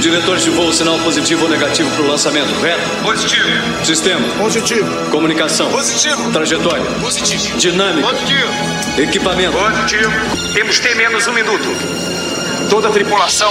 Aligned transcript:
Diretores 0.00 0.44
de 0.44 0.50
voo, 0.50 0.72
sinal 0.72 0.96
positivo 1.00 1.44
ou 1.44 1.50
negativo 1.50 1.90
para 1.90 2.02
o 2.02 2.06
lançamento, 2.06 2.54
correto? 2.54 2.80
Positivo. 3.02 3.48
Sistema. 3.84 4.28
Positivo. 4.36 5.10
Comunicação. 5.10 5.68
Positivo. 5.70 6.30
Trajetória. 6.30 6.84
Positivo. 7.00 7.58
Dinâmica. 7.58 8.06
Positivo. 8.08 8.52
Equipamento. 8.96 9.58
Positivo. 9.58 10.12
Temos 10.54 10.78
T 10.78 10.94
menos 10.94 11.26
um 11.26 11.32
minuto. 11.32 11.68
Toda 12.70 12.88
a 12.88 12.90
tripulação, 12.92 13.50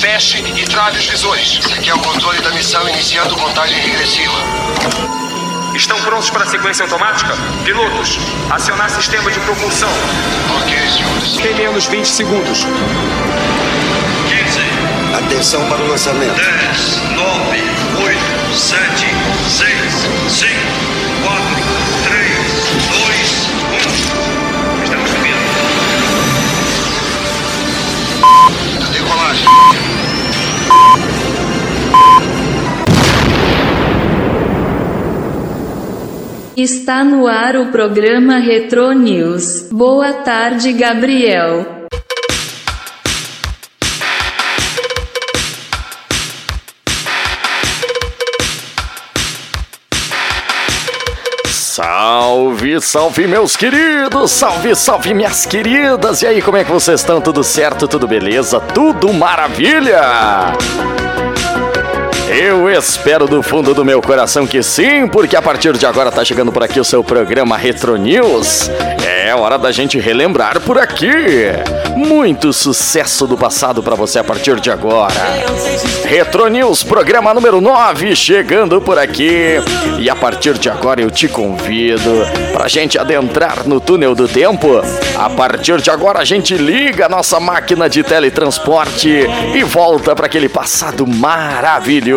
feche 0.00 0.38
e 0.56 0.64
trave 0.64 0.98
os 0.98 1.06
visores. 1.06 1.60
Esse 1.60 1.72
aqui 1.74 1.90
é 1.90 1.94
o 1.94 1.98
controle 1.98 2.40
da 2.40 2.50
missão 2.50 2.88
iniciando 2.88 3.36
contagem 3.36 3.78
regressiva. 3.78 4.34
Estão 5.74 6.00
prontos 6.00 6.30
para 6.30 6.44
a 6.44 6.46
sequência 6.46 6.84
automática? 6.84 7.34
Pilotos, 7.64 8.18
acionar 8.50 8.90
sistema 8.90 9.30
de 9.30 9.38
propulsão. 9.40 9.90
Ok, 10.62 10.74
senhores. 10.90 11.32
T 11.36 11.54
menos 11.54 11.86
20 11.86 12.06
segundos. 12.06 12.66
15, 15.16 15.24
Atenção 15.24 15.66
para 15.68 15.82
o 15.82 15.88
lançamento. 15.88 16.34
10, 16.34 17.00
9, 17.14 17.58
8, 18.04 18.18
7, 18.54 19.06
6, 19.48 19.68
5, 20.28 20.50
4, 21.24 21.42
3, 22.04 22.36
2, 22.90 23.48
1. 24.80 24.84
Estamos 24.84 25.10
subindo. 25.10 25.40
Decolagem. 28.92 29.48
Está 36.56 37.04
no 37.04 37.26
ar 37.26 37.56
o 37.56 37.66
programa 37.66 38.38
Retro 38.38 38.92
News. 38.92 39.68
Boa 39.72 40.12
tarde, 40.12 40.72
Gabriel. 40.72 41.75
Salve, 52.36 52.80
salve, 52.82 53.26
meus 53.26 53.56
queridos! 53.56 54.30
Salve, 54.30 54.76
salve, 54.76 55.14
minhas 55.14 55.46
queridas! 55.46 56.20
E 56.20 56.26
aí, 56.26 56.42
como 56.42 56.58
é 56.58 56.64
que 56.64 56.70
vocês 56.70 57.00
estão? 57.00 57.18
Tudo 57.18 57.42
certo? 57.42 57.88
Tudo 57.88 58.06
beleza? 58.06 58.60
Tudo 58.60 59.10
maravilha? 59.10 60.02
Eu 62.28 62.68
espero 62.68 63.26
do 63.26 63.42
fundo 63.42 63.72
do 63.72 63.84
meu 63.84 64.02
coração 64.02 64.46
que 64.46 64.62
sim, 64.62 65.06
porque 65.06 65.36
a 65.36 65.42
partir 65.42 65.72
de 65.76 65.86
agora 65.86 66.10
tá 66.10 66.24
chegando 66.24 66.50
por 66.50 66.62
aqui 66.62 66.80
o 66.80 66.84
seu 66.84 67.04
programa 67.04 67.56
Retro 67.56 67.96
News. 67.96 68.68
É 69.26 69.34
hora 69.34 69.56
da 69.58 69.70
gente 69.70 69.98
relembrar 69.98 70.60
por 70.60 70.78
aqui. 70.78 71.12
Muito 71.96 72.52
sucesso 72.52 73.26
do 73.26 73.38
passado 73.38 73.82
para 73.82 73.94
você 73.94 74.18
a 74.18 74.24
partir 74.24 74.58
de 74.60 74.70
agora. 74.70 75.14
Retro 76.04 76.48
News, 76.48 76.82
programa 76.82 77.32
número 77.32 77.60
9, 77.60 78.14
chegando 78.16 78.80
por 78.80 78.98
aqui. 78.98 79.56
E 79.98 80.10
a 80.10 80.16
partir 80.16 80.58
de 80.58 80.68
agora 80.68 81.00
eu 81.00 81.10
te 81.10 81.28
convido 81.28 82.26
pra 82.52 82.68
gente 82.68 82.98
adentrar 82.98 83.66
no 83.66 83.80
túnel 83.80 84.14
do 84.14 84.28
tempo. 84.28 84.80
A 85.16 85.30
partir 85.30 85.80
de 85.80 85.90
agora 85.90 86.18
a 86.18 86.24
gente 86.24 86.54
liga 86.54 87.06
a 87.06 87.08
nossa 87.08 87.40
máquina 87.40 87.88
de 87.88 88.02
teletransporte 88.02 89.26
e 89.54 89.62
volta 89.62 90.14
para 90.14 90.26
aquele 90.26 90.48
passado 90.48 91.06
maravilhoso, 91.06 92.15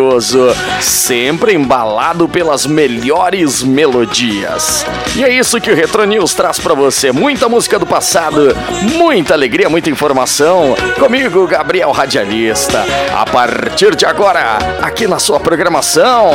sempre 0.80 1.54
embalado 1.54 2.28
pelas 2.28 2.64
melhores 2.64 3.62
melodias. 3.62 4.86
E 5.14 5.22
é 5.22 5.28
isso 5.28 5.60
que 5.60 5.70
o 5.70 5.74
Retro 5.74 6.04
News 6.04 6.32
traz 6.32 6.58
para 6.58 6.74
você, 6.74 7.12
muita 7.12 7.48
música 7.48 7.78
do 7.78 7.86
passado, 7.86 8.56
muita 8.96 9.34
alegria, 9.34 9.68
muita 9.68 9.90
informação. 9.90 10.74
Comigo, 10.98 11.46
Gabriel 11.46 11.90
Radialista. 11.90 12.84
A 13.14 13.26
partir 13.26 13.94
de 13.94 14.06
agora, 14.06 14.58
aqui 14.80 15.06
na 15.06 15.18
sua 15.18 15.38
programação, 15.38 16.30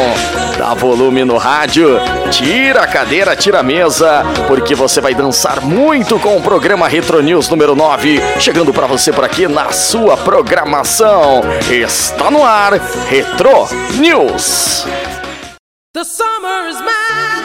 dá 0.58 0.74
volume 0.74 1.24
no 1.24 1.38
rádio, 1.38 2.00
tira 2.30 2.84
a 2.84 2.88
cadeira, 2.88 3.36
tira 3.36 3.62
a 3.62 3.64
mesa, 3.64 4.24
porque 4.48 4.76
você 4.76 5.02
vai 5.02 5.16
dançar 5.16 5.62
muito 5.62 6.20
com 6.20 6.38
o 6.38 6.42
programa 6.42 6.88
Retro 6.88 7.22
News 7.22 7.50
número 7.50 7.76
9, 7.76 8.22
chegando 8.40 8.72
para 8.74 8.86
você 8.86 9.12
por 9.12 9.24
aqui 9.24 9.48
na 9.48 9.72
sua 9.72 10.16
programação. 10.18 11.42
Está 11.72 12.30
no 12.30 12.44
ar, 12.44 12.74
Retro 13.08 13.55
News. 13.56 14.84
The 15.94 16.04
summer 16.04 16.68
is 16.68 16.78
magic, 16.82 17.45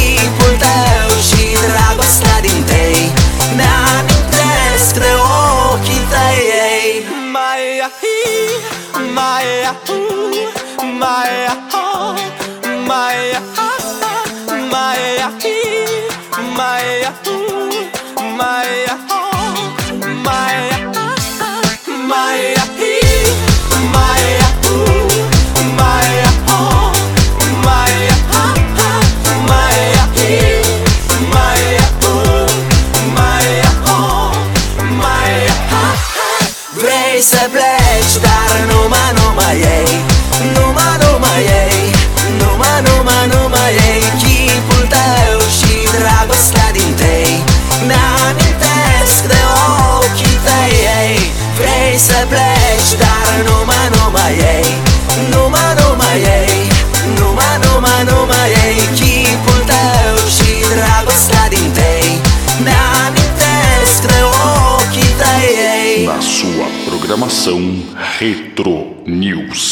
Retro 68.19 69.01
News. 69.07 69.70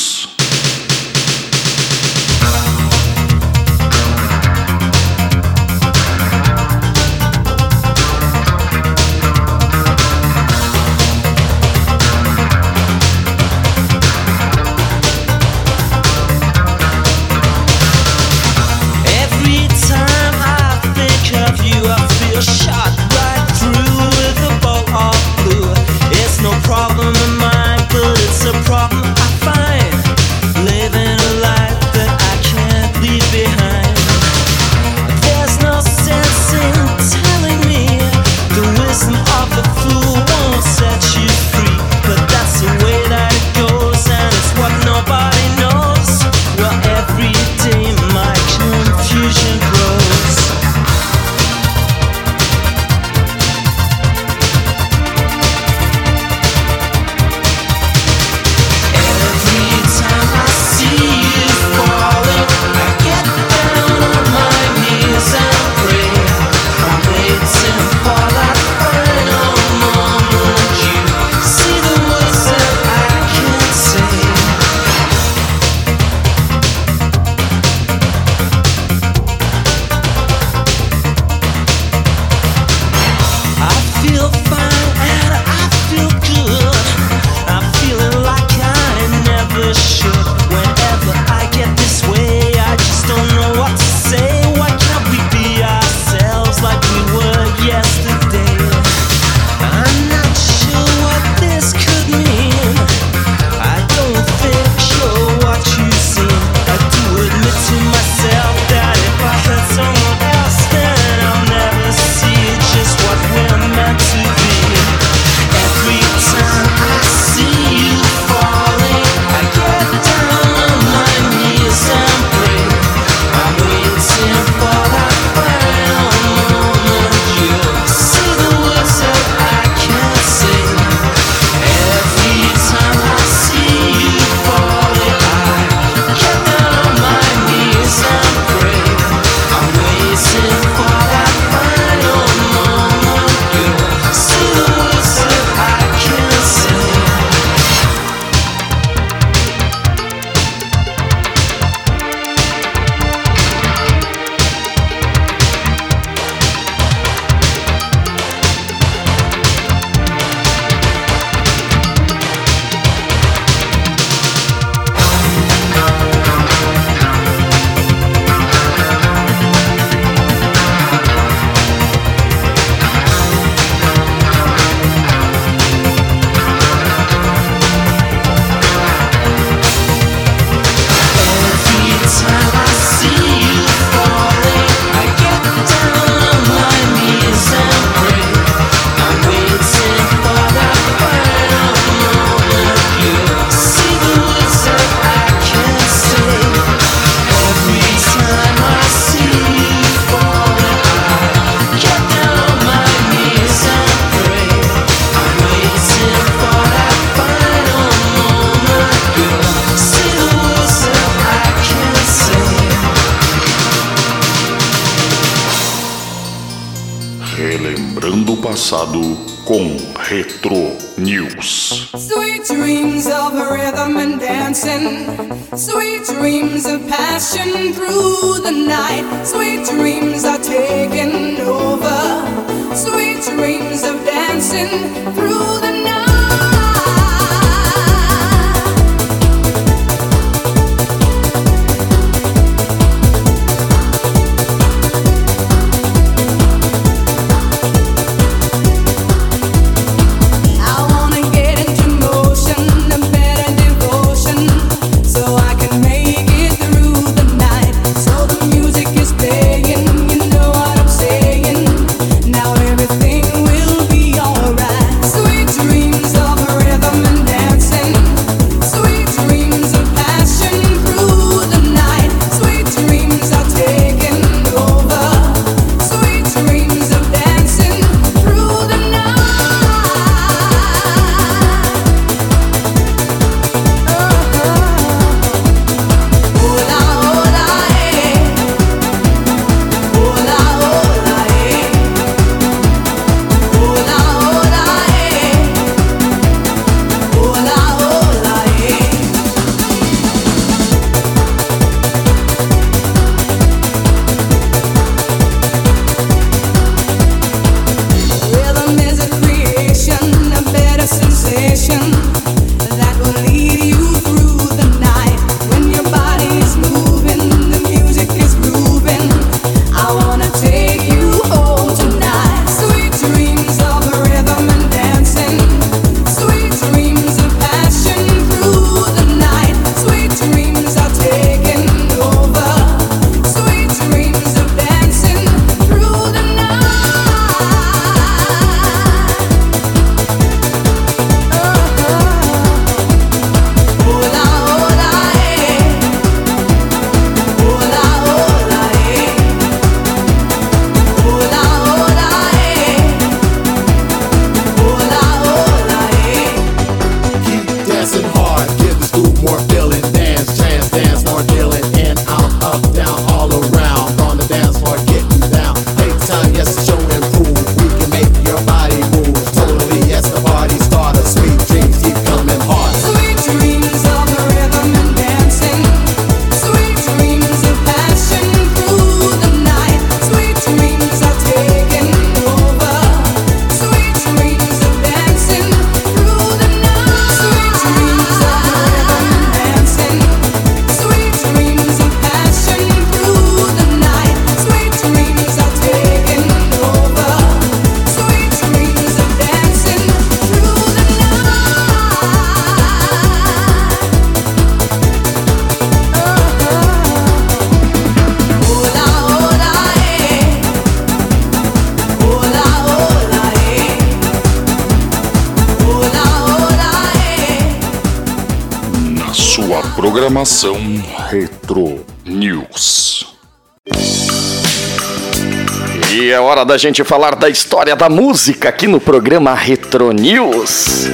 Hora 426.30 426.46
da 426.46 426.60
gente 426.60 426.84
falar 426.84 427.16
da 427.16 427.28
história 427.28 427.76
da 427.76 427.90
música 427.90 428.50
aqui 428.50 428.68
no 428.68 428.80
programa 428.80 429.34
Retro 429.34 429.92
News. 429.92 430.86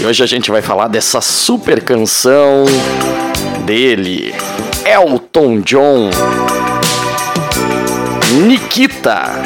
E 0.00 0.04
hoje 0.04 0.24
a 0.24 0.26
gente 0.26 0.50
vai 0.50 0.60
falar 0.60 0.88
dessa 0.88 1.20
super 1.20 1.84
canção 1.84 2.64
dele, 3.64 4.34
Elton 4.84 5.60
John. 5.60 6.10
Nikita. 8.44 9.40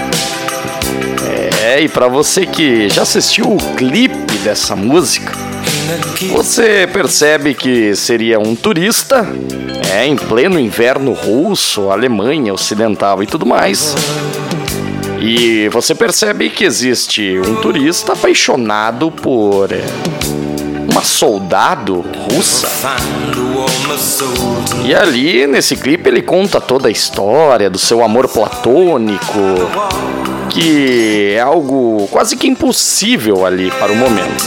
É, 1.62 1.82
e 1.82 1.88
pra 1.88 2.08
você 2.08 2.46
que 2.46 2.88
já 2.88 3.02
assistiu 3.02 3.44
o 3.44 3.58
clipe 3.76 4.38
dessa 4.38 4.74
música, 4.74 5.32
você 6.32 6.88
percebe 6.90 7.52
que 7.52 7.94
seria 7.94 8.38
um 8.38 8.56
turista, 8.56 9.28
é, 9.92 10.06
em 10.06 10.16
pleno 10.16 10.58
inverno 10.58 11.12
russo, 11.12 11.90
Alemanha 11.90 12.54
Ocidental 12.54 13.22
e 13.22 13.26
tudo 13.26 13.44
mais. 13.44 13.94
E 15.28 15.68
você 15.70 15.92
percebe 15.92 16.48
que 16.48 16.64
existe 16.64 17.36
um 17.40 17.56
turista 17.56 18.12
apaixonado 18.12 19.10
por 19.10 19.72
é, 19.72 19.82
uma 20.88 21.02
soldado 21.02 22.04
russa. 22.30 22.68
E 24.84 24.94
ali, 24.94 25.44
nesse 25.48 25.74
clipe, 25.74 26.08
ele 26.08 26.22
conta 26.22 26.60
toda 26.60 26.86
a 26.86 26.92
história 26.92 27.68
do 27.68 27.76
seu 27.76 28.04
amor 28.04 28.28
platônico, 28.28 29.36
que 30.48 31.32
é 31.34 31.40
algo 31.40 32.06
quase 32.12 32.36
que 32.36 32.46
impossível 32.46 33.44
ali 33.44 33.68
para 33.72 33.90
o 33.90 33.96
momento. 33.96 34.44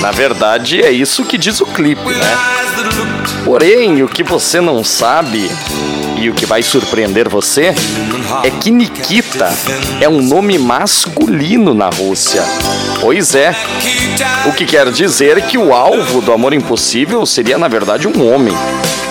Na 0.00 0.10
verdade, 0.10 0.82
é 0.82 0.90
isso 0.90 1.24
que 1.24 1.38
diz 1.38 1.60
o 1.60 1.66
clipe, 1.66 2.08
né? 2.08 2.38
Porém, 3.44 4.02
o 4.02 4.08
que 4.08 4.24
você 4.24 4.60
não 4.60 4.82
sabe 4.82 5.48
e 6.18 6.28
o 6.28 6.34
que 6.34 6.44
vai 6.44 6.62
surpreender 6.62 7.28
você 7.28 7.72
é 8.42 8.50
que 8.50 8.70
Nikita 8.70 9.52
é 10.00 10.08
um 10.08 10.22
nome 10.22 10.58
masculino 10.58 11.74
na 11.74 11.88
Rússia. 11.88 12.42
Pois 13.00 13.34
é. 13.34 13.54
O 14.46 14.52
que 14.52 14.64
quer 14.64 14.90
dizer 14.90 15.42
que 15.46 15.58
o 15.58 15.72
alvo 15.72 16.20
do 16.20 16.32
Amor 16.32 16.52
Impossível 16.52 17.24
seria, 17.26 17.58
na 17.58 17.68
verdade, 17.68 18.08
um 18.08 18.32
homem. 18.32 18.54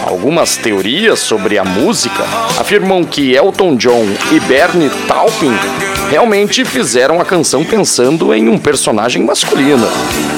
Algumas 0.05 0.57
teorias 0.57 1.19
sobre 1.19 1.57
a 1.57 1.63
música 1.63 2.23
afirmam 2.59 3.03
que 3.03 3.33
Elton 3.33 3.75
John 3.75 4.05
e 4.31 4.39
Bernie 4.41 4.91
Taupin 5.07 5.53
realmente 6.09 6.65
fizeram 6.65 7.19
a 7.19 7.25
canção 7.25 7.63
pensando 7.63 8.33
em 8.33 8.49
um 8.49 8.57
personagem 8.57 9.23
masculino 9.23 9.87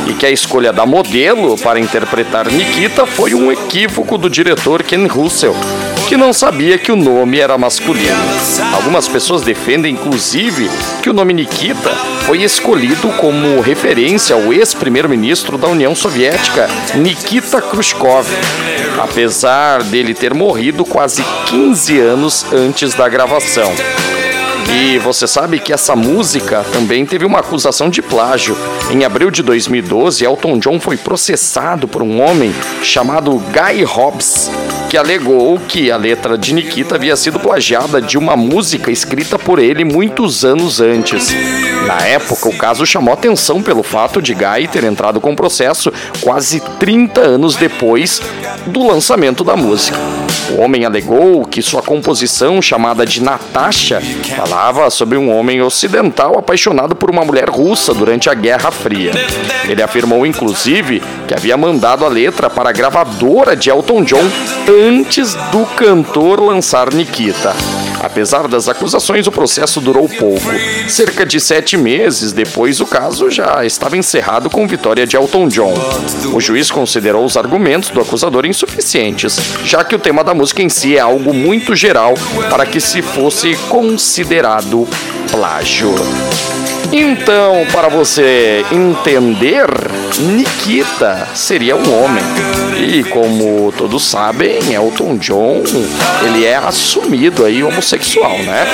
e 0.07 0.13
que 0.13 0.25
a 0.25 0.31
escolha 0.31 0.71
da 0.71 0.85
modelo 0.85 1.57
para 1.57 1.79
interpretar 1.79 2.49
Nikita 2.49 3.05
foi 3.05 3.33
um 3.33 3.51
equívoco 3.51 4.17
do 4.17 4.29
diretor 4.29 4.83
Ken 4.83 5.07
Russell, 5.07 5.55
que 6.07 6.15
não 6.15 6.31
sabia 6.31 6.77
que 6.77 6.91
o 6.91 6.95
nome 6.95 7.39
era 7.39 7.57
masculino. 7.57 8.15
Algumas 8.73 9.07
pessoas 9.07 9.41
defendem, 9.41 9.93
inclusive, 9.93 10.69
que 11.01 11.09
o 11.09 11.13
nome 11.13 11.33
Nikita 11.33 11.89
foi 12.25 12.43
escolhido 12.43 13.09
como 13.13 13.59
referência 13.59 14.35
ao 14.35 14.53
ex-primeiro-ministro 14.53 15.57
da 15.57 15.67
União 15.67 15.95
Soviética, 15.95 16.69
Nikita 16.95 17.61
Khrushchev, 17.61 18.27
apesar 19.01 19.83
dele 19.83 20.13
ter 20.13 20.33
morrido 20.33 20.85
quase 20.85 21.23
15 21.47 21.99
anos 21.99 22.45
antes 22.53 22.93
da 22.93 23.09
gravação. 23.09 23.73
E 24.73 24.97
você 24.99 25.27
sabe 25.27 25.59
que 25.59 25.73
essa 25.73 25.95
música 25.95 26.65
também 26.71 27.05
teve 27.05 27.25
uma 27.25 27.39
acusação 27.39 27.89
de 27.89 28.01
plágio. 28.01 28.57
Em 28.91 29.03
abril 29.03 29.31
de 29.31 29.41
2012, 29.43 30.25
Elton 30.25 30.59
John 30.59 30.79
foi 30.79 30.97
processado 30.97 31.87
por 31.87 32.01
um 32.01 32.21
homem 32.21 32.53
chamado 32.83 33.31
Guy 33.31 33.83
Hobbs, 33.83 34.49
que 34.89 34.97
alegou 34.97 35.59
que 35.59 35.91
a 35.91 35.97
letra 35.97 36.37
de 36.37 36.53
Nikita 36.53 36.95
havia 36.95 37.15
sido 37.15 37.39
plagiada 37.39 38.01
de 38.01 38.17
uma 38.17 38.35
música 38.35 38.91
escrita 38.91 39.37
por 39.37 39.59
ele 39.59 39.83
muitos 39.83 40.43
anos 40.43 40.79
antes. 40.79 41.33
Na 41.85 42.01
época, 42.01 42.49
o 42.49 42.57
caso 42.57 42.85
chamou 42.85 43.13
atenção 43.13 43.61
pelo 43.61 43.83
fato 43.83 44.21
de 44.21 44.33
Guy 44.33 44.67
ter 44.71 44.83
entrado 44.83 45.21
com 45.21 45.31
o 45.31 45.35
processo 45.35 45.91
quase 46.21 46.59
30 46.79 47.21
anos 47.21 47.55
depois 47.55 48.21
do 48.67 48.85
lançamento 48.85 49.43
da 49.43 49.55
música. 49.55 50.24
O 50.51 50.61
homem 50.61 50.85
alegou 50.85 51.43
que 51.45 51.61
sua 51.61 51.81
composição, 51.81 52.61
chamada 52.61 53.05
de 53.05 53.21
Natasha, 53.21 54.01
falava 54.35 54.89
sobre 54.89 55.17
um 55.17 55.35
homem 55.35 55.61
ocidental 55.61 56.37
apaixonado 56.37 56.95
por 56.95 57.09
uma 57.09 57.25
mulher 57.25 57.49
russa 57.49 57.93
durante 57.93 58.29
a 58.29 58.33
Guerra 58.33 58.69
Fria. 58.69 59.11
Ele 59.67 59.81
afirmou, 59.81 60.25
inclusive, 60.25 61.01
que 61.27 61.33
havia 61.33 61.57
mandado 61.57 62.05
a 62.05 62.07
letra 62.07 62.49
para 62.49 62.69
a 62.69 62.73
gravadora 62.73 63.55
de 63.55 63.69
Elton 63.69 64.03
John 64.03 64.23
antes 64.87 65.33
do 65.51 65.65
cantor 65.75 66.39
lançar 66.39 66.93
Nikita. 66.93 67.53
Apesar 68.05 68.47
das 68.47 68.69
acusações, 68.69 69.25
o 69.25 69.31
processo 69.31 69.81
durou 69.81 70.07
pouco. 70.07 70.45
Cerca 70.87 71.25
de 71.25 71.39
sete 71.39 71.75
meses 71.75 72.31
depois, 72.31 72.79
o 72.79 72.85
caso 72.85 73.31
já 73.31 73.65
estava 73.65 73.97
encerrado 73.97 74.47
com 74.47 74.67
vitória 74.67 75.07
de 75.07 75.17
Elton 75.17 75.47
John. 75.47 75.73
O 76.31 76.39
juiz 76.39 76.69
considerou 76.69 77.25
os 77.25 77.35
argumentos 77.35 77.89
do 77.89 77.99
acusador 77.99 78.45
insuficientes, 78.45 79.39
já 79.63 79.83
que 79.83 79.95
o 79.95 79.99
tema 79.99 80.23
da 80.23 80.35
música 80.35 80.61
em 80.61 80.69
si 80.69 80.95
é 80.95 80.99
algo 80.99 81.33
muito 81.33 81.75
geral 81.75 82.13
para 82.47 82.63
que 82.67 82.79
se 82.79 83.01
fosse 83.01 83.55
considerado 83.69 84.87
plágio. 85.31 85.95
Então, 86.91 87.65
para 87.71 87.89
você 87.89 88.63
entender, 88.71 89.67
Nikita 90.19 91.27
seria 91.33 91.75
um 91.75 92.03
homem. 92.03 92.23
E 92.77 93.03
como 93.05 93.73
todos 93.77 94.03
sabem, 94.03 94.73
Elton 94.73 95.17
John, 95.17 95.63
ele 96.25 96.45
é 96.45 96.55
assumido 96.55 97.45
aí 97.45 97.63
homossexual, 97.63 98.37
né? 98.39 98.67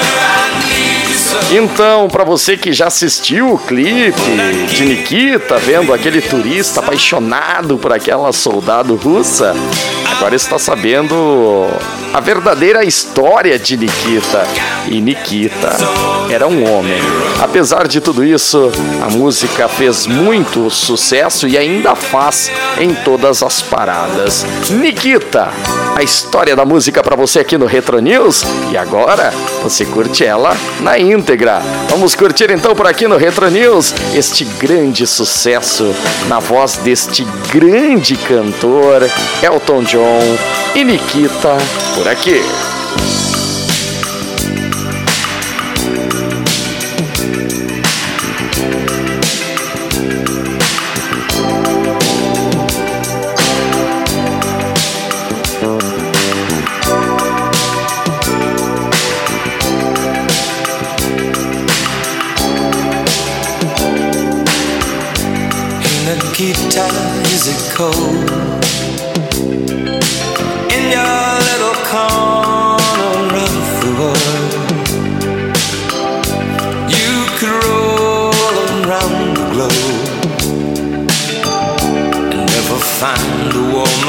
Então, 1.52 2.08
para 2.08 2.24
você 2.24 2.58
que 2.58 2.74
já 2.74 2.88
assistiu 2.88 3.54
o 3.54 3.58
clipe 3.58 4.22
de 4.74 4.86
Nikita, 4.86 5.58
vendo 5.58 5.94
aquele 5.94 6.22
turista 6.22 6.80
apaixonado 6.80 7.78
por 7.78 7.92
aquela 7.94 8.32
soldado 8.34 8.96
russa, 8.96 9.56
agora 10.22 10.36
está 10.36 10.60
sabendo 10.60 11.68
a 12.14 12.20
verdadeira 12.20 12.84
história 12.84 13.58
de 13.58 13.76
Nikita. 13.76 14.46
E 14.88 15.02
Nikita 15.02 15.76
era 16.30 16.48
um 16.48 16.64
homem. 16.72 17.02
Apesar 17.42 17.88
de 17.88 18.00
tudo 18.00 18.24
isso, 18.24 18.72
a 19.02 19.10
música 19.10 19.68
fez 19.68 20.06
muito 20.06 20.70
sucesso 20.70 21.48
e 21.48 21.58
ainda 21.58 21.96
faz 21.96 22.52
em 22.80 22.94
todas 22.94 23.42
as 23.42 23.64
paradas. 23.64 24.46
Nikita, 24.70 25.50
a 25.96 26.04
história 26.04 26.56
da 26.56 26.66
música 26.66 27.02
para 27.02 27.16
você 27.16 27.40
aqui 27.40 27.58
no 27.58 27.66
Retro 27.66 28.00
News 28.00 28.44
e 28.72 28.78
agora 28.78 29.34
você 29.64 29.86
curte 29.86 30.24
ela 30.24 30.56
na 30.82 31.00
íntegra. 31.00 31.64
Vamos 31.90 32.14
curtir 32.14 32.52
então 32.52 32.76
por 32.76 32.86
aqui 32.86 33.08
no 33.08 33.18
Retro 33.18 33.50
News 33.50 33.94
este 34.14 34.46
grande 34.46 35.08
sucesso 35.08 35.96
na 36.28 36.38
voz 36.38 36.78
deste 36.78 37.26
grande 37.52 38.16
cantor 38.18 39.10
Elton 39.42 39.82
John 39.84 40.11
e 40.76 40.84
Nikita 40.84 41.58
por 41.96 42.08
aqui. 42.08 42.42
Nikita, 66.08 66.86
is 67.34 67.48
it 67.48 67.76
cold? 67.76 68.31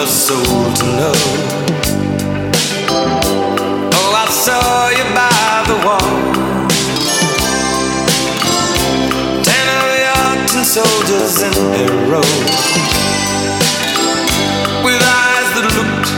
A 0.02 0.06
soul 0.06 0.72
to 0.74 0.84
know. 0.98 1.14
Oh, 3.94 4.22
I 4.22 4.26
saw 4.44 4.90
you 4.98 5.06
by 5.14 5.62
the 5.70 5.78
wall. 5.86 6.12
Ten 9.46 9.66
of 9.78 9.86
your 10.02 10.64
soldiers 10.64 11.34
in 11.46 11.54
a 11.54 11.86
row 12.10 12.32
with 14.82 15.02
eyes 15.22 15.48
that 15.54 15.68
looked 15.78 16.10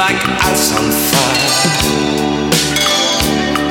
like 0.00 0.20
ice 0.52 0.72
on 0.78 0.88
fire. 1.10 1.52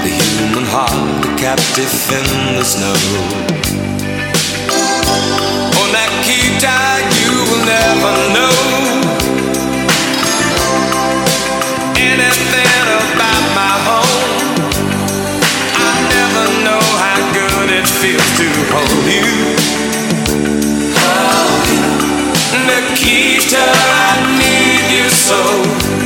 The 0.03 0.11
human 0.13 0.65
heart, 0.69 1.25
a 1.25 1.31
captive 1.41 1.93
in 2.13 2.27
the 2.53 2.63
snow. 2.63 2.93
Oh, 5.77 5.87
Nikita, 5.95 6.77
you 7.17 7.33
will 7.49 7.65
never 7.65 8.13
know 8.35 9.04
feels 18.05 18.37
to 18.37 18.47
hold 18.71 19.05
you. 19.17 19.29
Nikita, 22.67 23.65
I 23.97 24.37
need 24.37 24.85
you 24.95 25.09
so. 25.09 26.04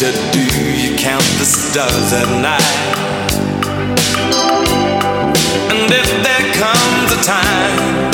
Nikita, 0.00 0.30
do 0.30 0.38
you 0.78 0.96
count 0.96 1.24
the 1.38 1.44
stars 1.44 2.12
at 2.12 2.28
night? 2.40 2.62
And 5.74 5.90
if 5.90 6.06
there 6.22 6.46
comes 6.54 7.10
a 7.10 7.20
time 7.26 8.10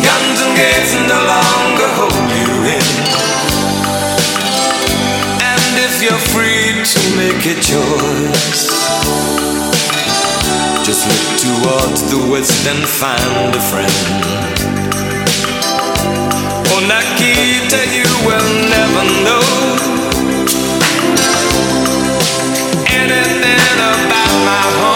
Guns 0.00 0.40
and 0.40 0.56
gates 0.56 0.94
no 1.12 1.20
longer 1.28 1.88
hold 1.92 2.24
you 2.40 2.52
in. 2.72 2.88
And 5.44 5.74
if 5.76 6.00
you're 6.00 6.24
free 6.32 6.80
to 6.80 7.00
make 7.18 7.44
a 7.44 7.60
choice, 7.60 8.72
just 10.86 11.04
look 11.04 11.26
towards 11.36 12.10
the 12.10 12.30
west 12.32 12.66
and 12.66 12.88
find 12.88 13.54
a 13.54 13.60
friend. 13.60 14.51
Nikita, 16.88 17.80
you 17.94 18.08
will 18.26 18.48
never 18.68 19.04
know 19.22 19.42
anything 22.90 23.78
about 23.78 24.34
my 24.44 24.62
home. 24.80 24.91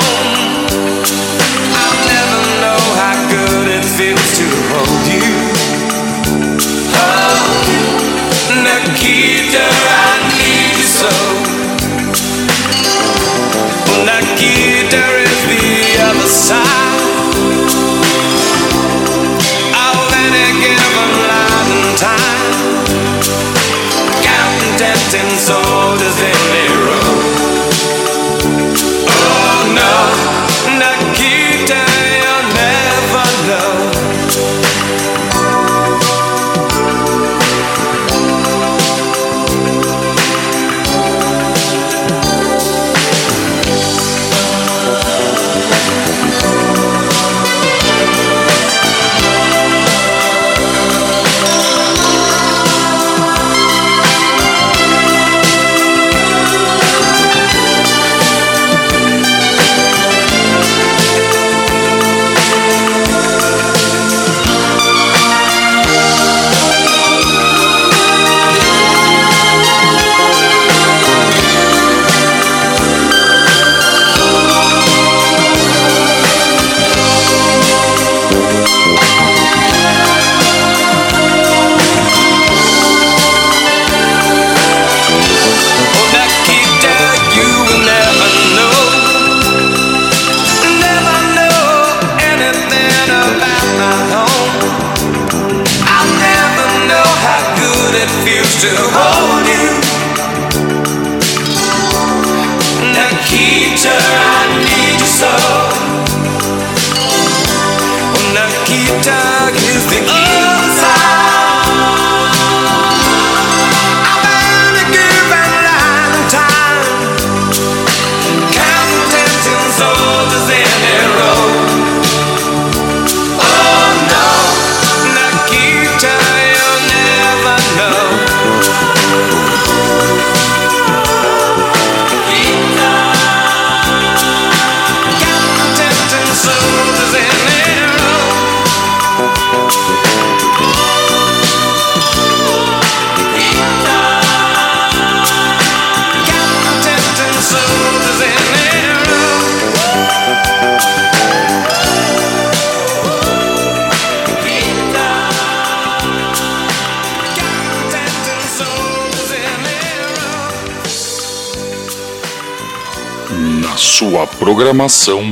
Programação 164.46 165.24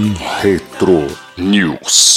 Retro 0.42 1.06
News. 1.36 2.13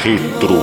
Programação 0.08 0.16
Retro 0.16 0.57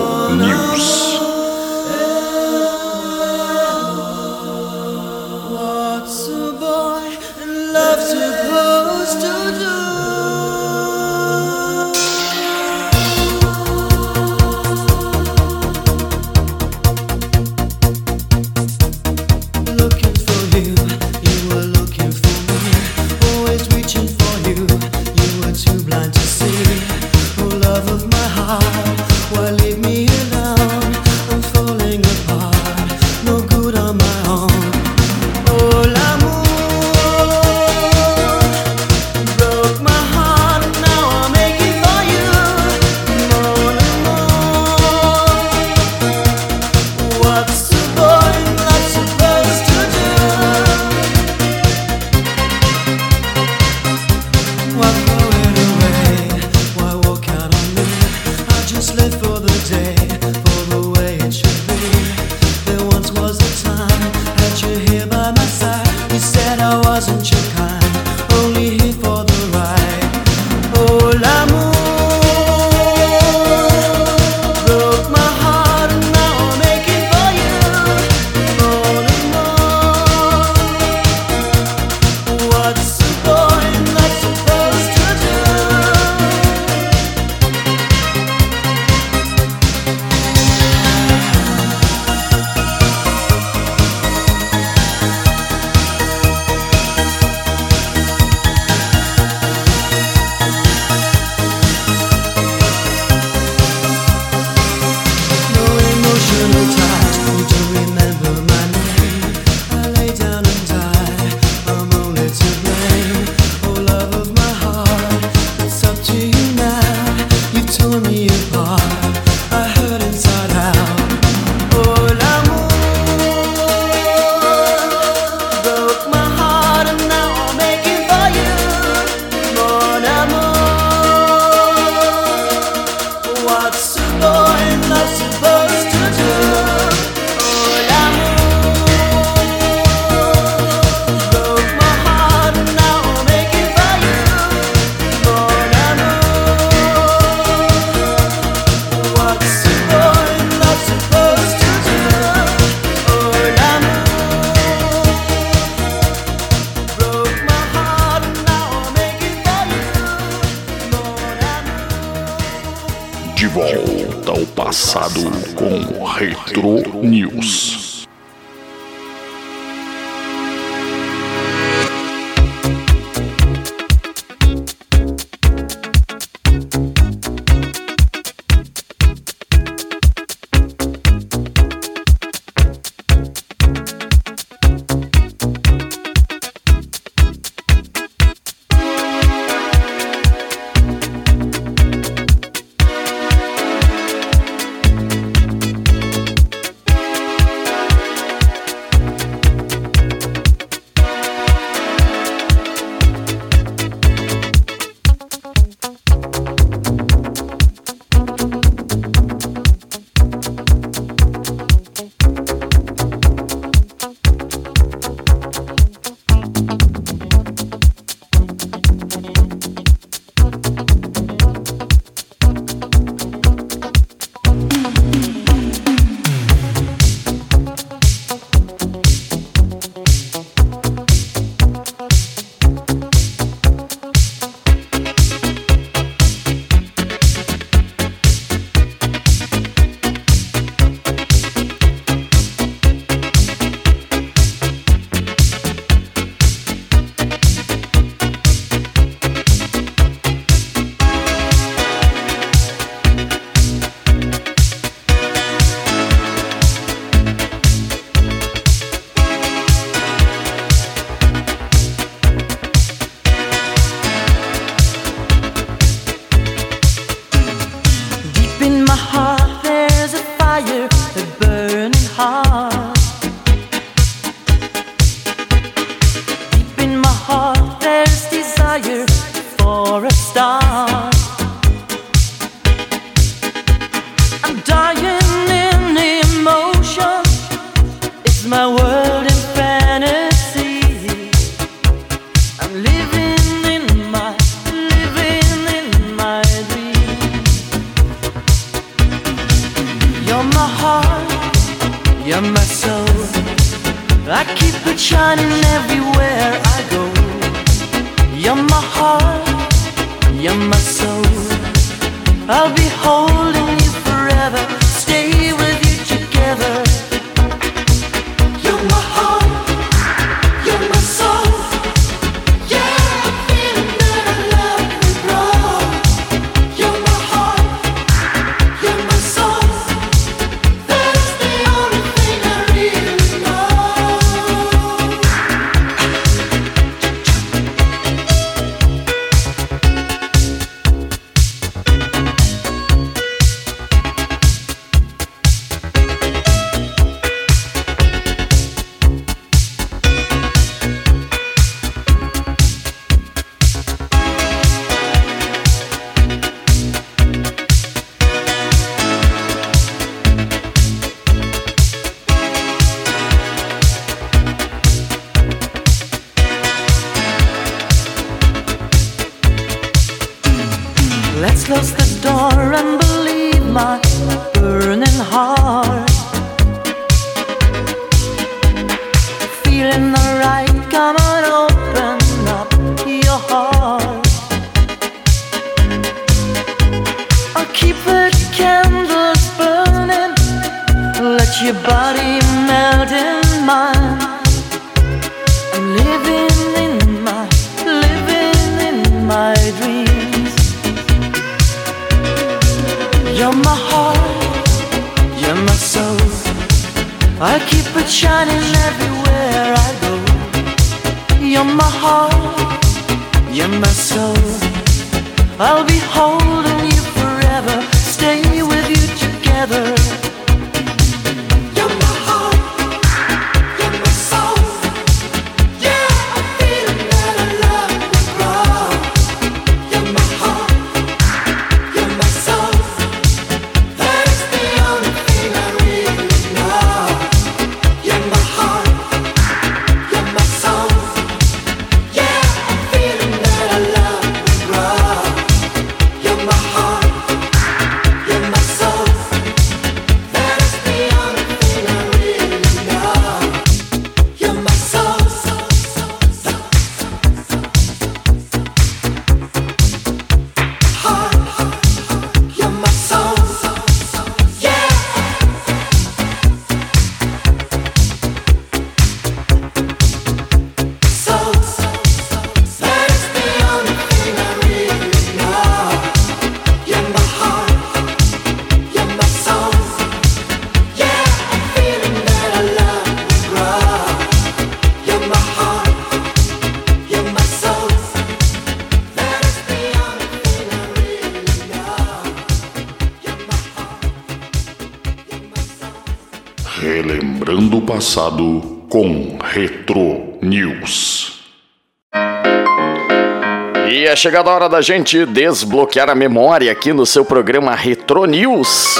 chegada 504.24 504.50
a 504.50 504.54
hora 504.54 504.68
da 504.70 504.80
gente 504.80 505.26
desbloquear 505.26 506.08
a 506.08 506.14
memória 506.14 506.72
aqui 506.72 506.94
no 506.94 507.04
seu 507.04 507.26
programa 507.26 507.74
Retro 507.74 508.24
News. 508.24 508.96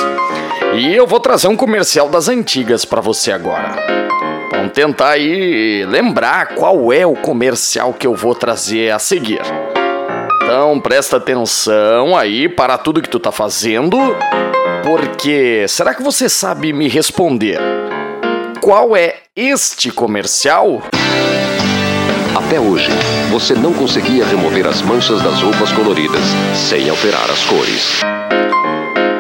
E 0.75 0.95
eu 0.95 1.07
vou 1.07 1.19
trazer 1.19 1.49
um 1.49 1.57
comercial 1.57 2.11
das 2.11 2.29
antigas 2.29 2.85
para 2.85 3.01
você 3.01 3.33
agora. 3.33 3.75
Vamos 4.51 4.73
tentar 4.73 5.13
aí 5.13 5.83
lembrar 5.87 6.49
qual 6.49 6.93
é 6.93 7.07
o 7.07 7.15
comercial 7.15 7.95
que 7.95 8.07
eu 8.07 8.15
vou 8.15 8.35
trazer 8.35 8.91
a 8.91 8.99
seguir. 8.99 9.41
Então 10.43 10.79
presta 10.79 11.17
atenção 11.17 12.15
aí 12.15 12.47
para 12.47 12.77
tudo 12.77 13.01
que 13.01 13.09
tu 13.09 13.19
tá 13.19 13.33
fazendo, 13.33 13.97
porque 14.83 15.65
será 15.69 15.95
que 15.95 16.03
você 16.03 16.29
sabe 16.29 16.71
me 16.71 16.87
responder? 16.87 17.59
Qual 18.61 18.95
é 18.95 19.15
este 19.35 19.91
comercial? 19.91 20.83
Até 22.35 22.59
hoje, 22.59 22.91
você 23.31 23.55
não 23.55 23.73
conseguia 23.73 24.25
remover 24.25 24.67
as 24.67 24.83
manchas 24.83 25.23
das 25.23 25.41
roupas 25.41 25.71
coloridas 25.71 26.21
sem 26.53 26.91
alterar 26.91 27.31
as 27.31 27.45
cores. 27.45 28.01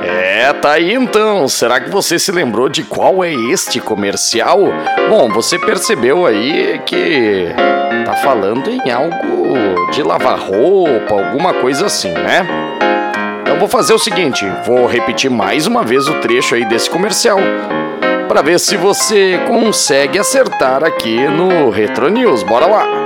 É, 0.02 0.52
tá 0.52 0.72
aí 0.72 0.92
então. 0.92 1.46
Será 1.46 1.80
que 1.80 1.88
você 1.90 2.18
se 2.18 2.32
lembrou 2.32 2.68
de 2.68 2.82
qual 2.82 3.22
é 3.22 3.32
este 3.32 3.78
comercial? 3.80 4.58
Bom, 5.08 5.28
você 5.28 5.56
percebeu 5.58 6.26
aí 6.26 6.80
que 6.84 7.46
tá 8.04 8.14
falando 8.16 8.68
em 8.68 8.90
algo 8.90 9.90
de 9.92 10.02
lavar 10.02 10.38
roupa, 10.38 11.14
alguma 11.14 11.54
coisa 11.54 11.86
assim, 11.86 12.12
né? 12.12 12.44
Então 13.42 13.60
vou 13.60 13.68
fazer 13.68 13.94
o 13.94 13.98
seguinte, 13.98 14.44
vou 14.66 14.86
repetir 14.86 15.30
mais 15.30 15.68
uma 15.68 15.84
vez 15.84 16.08
o 16.08 16.14
trecho 16.14 16.56
aí 16.56 16.64
desse 16.64 16.90
comercial 16.90 17.38
para 18.28 18.42
ver 18.42 18.58
se 18.58 18.76
você 18.76 19.38
consegue 19.46 20.18
acertar 20.18 20.82
aqui 20.82 21.16
no 21.28 21.70
Retro 21.70 22.08
News. 22.08 22.42
Bora 22.42 22.66
lá. 22.66 23.03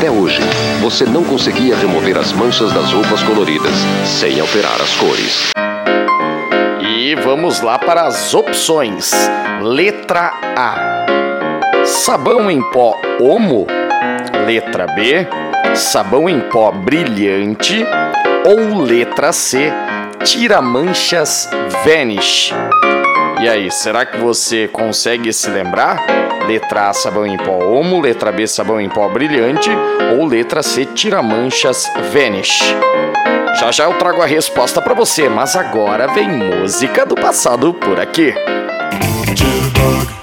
Até 0.00 0.10
hoje, 0.10 0.40
você 0.80 1.04
não 1.04 1.22
conseguia 1.22 1.76
remover 1.76 2.16
as 2.16 2.32
manchas 2.32 2.72
das 2.72 2.90
roupas 2.90 3.22
coloridas 3.22 3.74
sem 4.06 4.40
alterar 4.40 4.80
as 4.80 4.96
cores. 4.96 5.50
E 6.80 7.14
vamos 7.16 7.60
lá 7.60 7.78
para 7.78 8.06
as 8.06 8.32
opções. 8.32 9.12
Letra 9.60 10.32
A: 10.56 11.04
sabão 11.84 12.50
em 12.50 12.62
pó 12.70 12.98
Omo. 13.20 13.66
Letra 14.46 14.86
B: 14.86 15.28
sabão 15.74 16.30
em 16.30 16.40
pó 16.48 16.72
brilhante. 16.72 17.84
Ou 18.46 18.80
letra 18.80 19.34
C: 19.34 19.70
tira 20.24 20.62
manchas 20.62 21.46
Vanish. 21.84 22.54
E 23.42 23.46
aí, 23.46 23.70
será 23.70 24.06
que 24.06 24.16
você 24.16 24.66
consegue 24.66 25.30
se 25.30 25.50
lembrar? 25.50 26.02
Letra 26.46 26.88
A, 26.88 26.92
sabão 26.92 27.26
em 27.26 27.36
pó 27.36 27.58
Omo, 27.64 28.00
letra 28.00 28.32
B, 28.32 28.46
sabão 28.46 28.80
em 28.80 28.88
pó 28.88 29.08
brilhante 29.08 29.70
ou 30.16 30.26
letra 30.26 30.62
C, 30.62 30.84
tira 30.84 31.22
manchas 31.22 31.90
Vanish. 32.12 32.62
Já 33.58 33.70
já 33.70 33.84
eu 33.84 33.94
trago 33.94 34.22
a 34.22 34.26
resposta 34.26 34.80
para 34.80 34.94
você, 34.94 35.28
mas 35.28 35.56
agora 35.56 36.06
vem 36.08 36.28
música 36.28 37.04
do 37.04 37.14
passado 37.14 37.74
por 37.74 38.00
aqui. 38.00 38.34
miss 39.30 40.19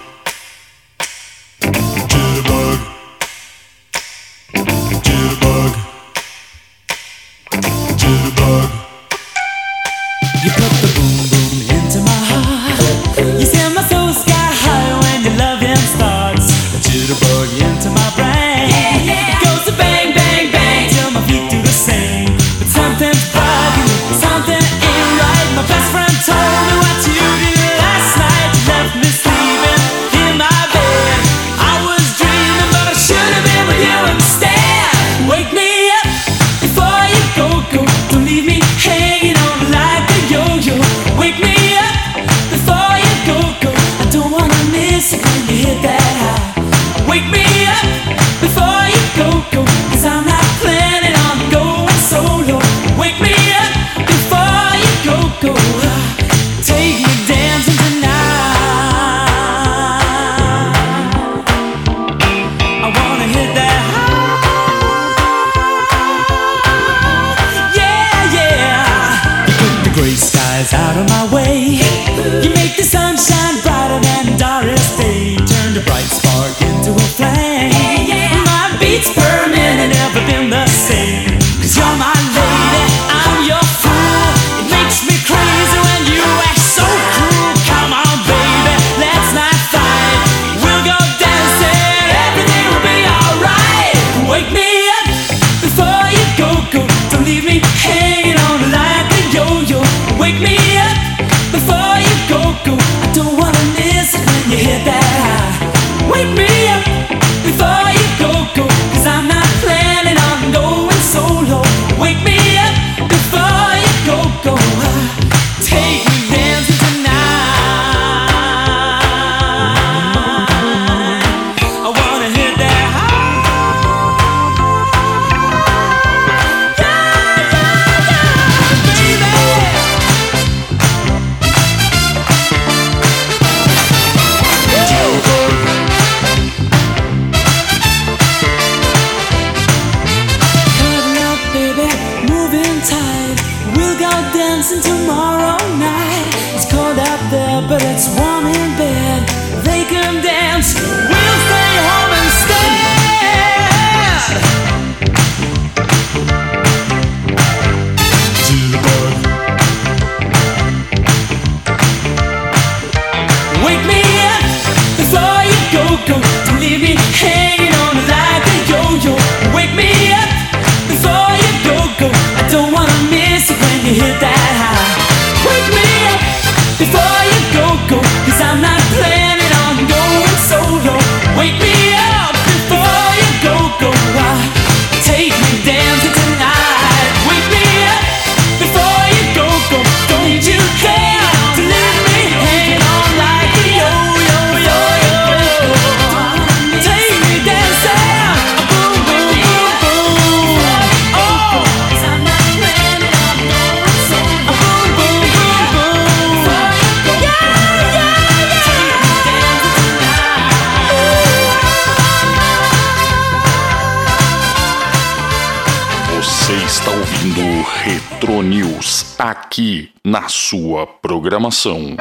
programação. 221.47 221.95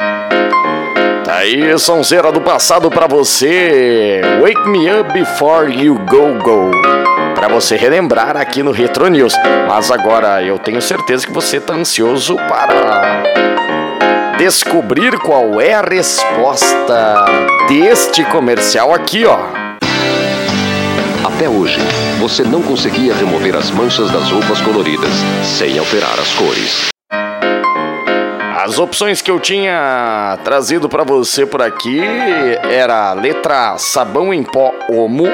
Tá 1.23 1.35
aí, 1.35 1.77
sonzeira 1.79 2.31
do 2.31 2.41
passado 2.41 2.89
pra 2.89 3.07
você. 3.07 4.21
Wake 4.41 4.69
me 4.69 4.89
up 4.89 5.11
before 5.13 5.71
you 5.71 5.95
go 6.05 6.33
go. 6.43 6.71
Pra 7.35 7.47
você 7.47 7.75
relembrar 7.75 8.37
aqui 8.37 8.63
no 8.63 8.71
Retro 8.71 9.07
News. 9.09 9.33
Mas 9.67 9.91
agora 9.91 10.41
eu 10.41 10.57
tenho 10.57 10.81
certeza 10.81 11.25
que 11.25 11.33
você 11.33 11.59
tá 11.59 11.73
ansioso 11.73 12.35
para 12.35 13.23
descobrir 14.37 15.17
qual 15.19 15.59
é 15.59 15.73
a 15.73 15.81
resposta 15.81 17.25
deste 17.67 18.23
comercial 18.25 18.93
aqui, 18.93 19.25
ó. 19.25 19.37
Até 21.25 21.49
hoje, 21.49 21.79
você 22.19 22.43
não 22.43 22.61
conseguia 22.61 23.13
remover 23.13 23.55
as 23.55 23.69
manchas 23.69 24.09
das 24.11 24.29
roupas 24.29 24.61
coloridas 24.61 25.11
sem 25.43 25.77
alterar 25.77 26.19
as 26.19 26.33
cores. 26.33 26.96
As 28.77 28.81
opções 28.81 29.23
que 29.23 29.31
eu 29.31 29.39
tinha 29.39 30.37
trazido 30.43 30.87
pra 30.87 31.03
você 31.03 31.47
por 31.47 31.63
aqui 31.63 31.99
era 32.69 33.11
letra 33.13 33.71
A, 33.71 33.77
sabão 33.79 34.31
em 34.31 34.43
pó 34.43 34.71
Omo, 34.87 35.25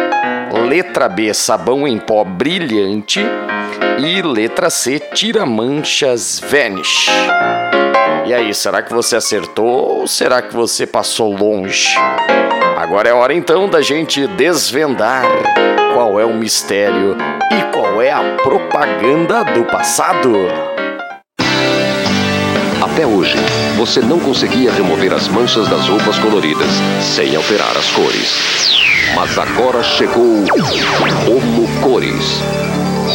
letra 0.70 1.10
B, 1.10 1.34
sabão 1.34 1.86
em 1.86 2.00
pó 2.00 2.24
brilhante 2.24 3.20
e 4.00 4.22
letra 4.22 4.70
C, 4.70 4.98
tira 4.98 5.46
manchas 5.46 6.40
Vanish. 6.40 7.10
E 8.26 8.34
aí, 8.34 8.54
será 8.54 8.82
que 8.82 8.94
você 8.94 9.18
acertou 9.18 10.00
ou 10.00 10.08
será 10.08 10.42
que 10.42 10.56
você 10.56 10.88
passou 10.88 11.36
longe? 11.36 11.98
Agora 12.78 13.10
é 13.10 13.14
hora 13.14 13.34
então 13.34 13.68
da 13.68 13.82
gente 13.82 14.26
desvendar 14.26 15.26
qual 15.94 16.18
é 16.18 16.24
o 16.24 16.34
mistério 16.34 17.18
e 17.52 17.76
qual 17.76 18.02
é 18.02 18.10
a 18.10 18.38
propaganda 18.42 19.44
do 19.44 19.66
passado. 19.66 20.34
Até 22.94 23.08
hoje, 23.08 23.36
você 23.76 24.02
não 24.02 24.20
conseguia 24.20 24.72
remover 24.72 25.12
as 25.16 25.28
manchas 25.28 25.68
das 25.68 25.88
roupas 25.88 26.20
coloridas 26.20 26.70
sem 27.02 27.36
alterar 27.36 27.76
as 27.76 27.90
cores. 27.90 28.38
Mas 29.16 29.36
agora 29.36 29.82
chegou 29.82 30.24
Homo 31.28 31.68
Cores, 31.82 32.40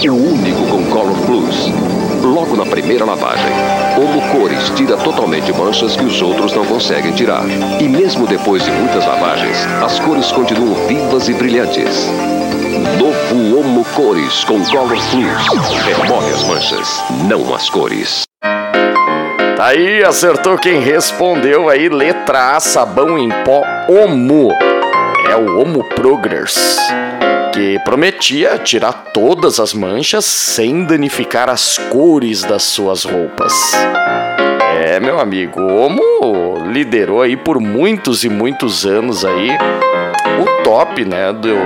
o 0.02 0.14
único 0.14 0.66
com 0.66 0.84
Color 0.86 1.16
Plus. 1.18 1.70
Logo 2.24 2.56
na 2.56 2.66
primeira 2.66 3.04
lavagem, 3.04 3.52
Homo 3.96 4.20
Cores 4.32 4.68
tira 4.70 4.96
totalmente 4.96 5.52
manchas 5.52 5.94
que 5.94 6.04
os 6.04 6.20
outros 6.22 6.52
não 6.54 6.66
conseguem 6.66 7.12
tirar. 7.12 7.44
E 7.80 7.88
mesmo 7.88 8.26
depois 8.26 8.64
de 8.64 8.72
muitas 8.72 9.06
lavagens, 9.06 9.58
as 9.80 10.00
cores 10.00 10.32
continuam 10.32 10.74
vivas 10.88 11.28
e 11.28 11.34
brilhantes. 11.34 12.08
Novo 12.98 13.60
Homo 13.60 13.84
Cores 13.94 14.42
com 14.42 14.60
Color 14.60 14.98
Plus. 15.08 15.84
Remove 15.84 16.32
as 16.32 16.42
manchas, 16.42 17.04
não 17.28 17.54
as 17.54 17.70
cores. 17.70 18.27
Tá 19.58 19.66
aí, 19.66 20.04
acertou 20.04 20.56
quem 20.56 20.78
respondeu 20.78 21.68
aí, 21.68 21.88
letra 21.88 22.54
A, 22.54 22.60
sabão 22.60 23.18
em 23.18 23.28
pó 23.42 23.64
Omo. 23.88 24.52
É 25.28 25.34
o 25.34 25.60
Omo 25.60 25.82
Progress, 25.96 26.78
que 27.52 27.76
prometia 27.80 28.56
tirar 28.58 28.92
todas 29.12 29.58
as 29.58 29.74
manchas 29.74 30.24
sem 30.24 30.84
danificar 30.84 31.50
as 31.50 31.76
cores 31.76 32.42
das 32.42 32.62
suas 32.62 33.02
roupas. 33.02 33.52
É, 34.80 35.00
meu 35.00 35.18
amigo, 35.18 35.60
o 35.60 35.76
Omo 35.76 36.68
liderou 36.68 37.20
aí 37.20 37.36
por 37.36 37.58
muitos 37.58 38.22
e 38.22 38.28
muitos 38.28 38.86
anos 38.86 39.24
aí 39.24 39.50
o 40.40 40.62
top, 40.62 41.04
né, 41.04 41.32
do 41.32 41.56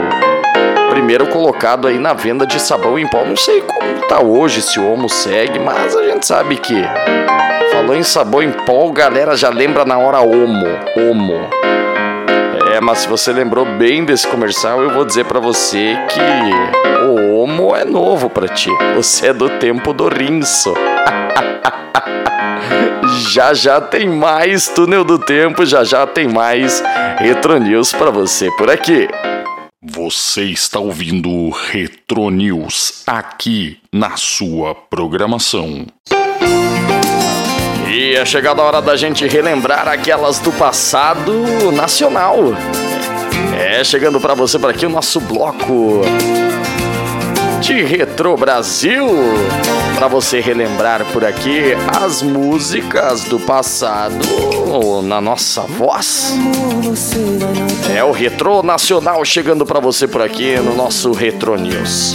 primeiro 0.88 1.26
colocado 1.26 1.86
aí 1.86 1.98
na 1.98 2.14
venda 2.14 2.46
de 2.46 2.58
sabão 2.58 2.98
em 2.98 3.06
pó. 3.06 3.22
Não 3.22 3.36
sei 3.36 3.60
como 3.60 4.00
tá 4.08 4.22
hoje, 4.22 4.62
se 4.62 4.80
o 4.80 4.90
Omo 4.90 5.10
segue, 5.10 5.58
mas 5.58 5.94
a 5.94 6.04
gente 6.04 6.26
sabe 6.26 6.56
que 6.56 6.82
falou 7.72 7.96
em 7.96 8.02
sabão 8.02 8.42
em 8.42 8.52
pó, 8.52 8.90
galera 8.90 9.34
já 9.34 9.48
lembra 9.48 9.84
na 9.84 9.96
hora 9.96 10.20
Omo, 10.20 10.66
Omo. 10.94 11.48
É, 12.70 12.80
mas 12.80 12.98
se 12.98 13.08
você 13.08 13.32
lembrou 13.32 13.64
bem 13.64 14.04
desse 14.04 14.28
comercial, 14.28 14.82
eu 14.82 14.90
vou 14.90 15.04
dizer 15.04 15.24
pra 15.24 15.40
você 15.40 15.96
que 16.08 16.20
o 17.06 17.34
Homo 17.34 17.74
é 17.74 17.84
novo 17.84 18.28
pra 18.28 18.46
ti. 18.46 18.70
Você 18.94 19.28
é 19.28 19.32
do 19.32 19.48
tempo 19.58 19.92
do 19.92 20.08
rinço. 20.08 20.72
já 23.30 23.54
já 23.54 23.80
tem 23.80 24.06
mais 24.06 24.68
Túnel 24.68 25.02
do 25.02 25.18
Tempo, 25.18 25.64
já 25.64 25.82
já 25.82 26.06
tem 26.06 26.28
mais 26.28 26.82
Retro 27.18 27.58
News 27.58 27.92
pra 27.92 28.10
você 28.10 28.50
por 28.52 28.70
aqui. 28.70 29.08
Você 29.82 30.44
está 30.44 30.78
ouvindo 30.78 31.50
Retro 31.50 32.30
News 32.30 33.02
aqui 33.06 33.78
na 33.92 34.16
sua 34.16 34.74
programação. 34.74 35.86
E 37.92 38.14
é 38.14 38.24
chegada 38.24 38.62
a 38.62 38.64
hora 38.64 38.80
da 38.80 38.96
gente 38.96 39.28
relembrar 39.28 39.86
aquelas 39.86 40.38
do 40.38 40.50
passado 40.50 41.70
nacional. 41.72 42.38
É 43.54 43.84
chegando 43.84 44.18
pra 44.18 44.32
você 44.32 44.58
por 44.58 44.70
aqui 44.70 44.86
o 44.86 44.88
nosso 44.88 45.20
bloco 45.20 46.00
de 47.60 47.82
Retro 47.82 48.34
Brasil. 48.34 49.06
Pra 49.94 50.08
você 50.08 50.40
relembrar 50.40 51.04
por 51.12 51.22
aqui 51.22 51.76
as 52.02 52.22
músicas 52.22 53.24
do 53.24 53.38
passado 53.38 54.24
na 55.02 55.20
nossa 55.20 55.60
voz. 55.60 56.34
É 57.94 58.02
o 58.02 58.10
Retro 58.10 58.62
Nacional 58.62 59.22
chegando 59.22 59.66
pra 59.66 59.80
você 59.80 60.08
por 60.08 60.22
aqui 60.22 60.56
no 60.56 60.74
nosso 60.74 61.12
Retro 61.12 61.56
News. 61.56 62.14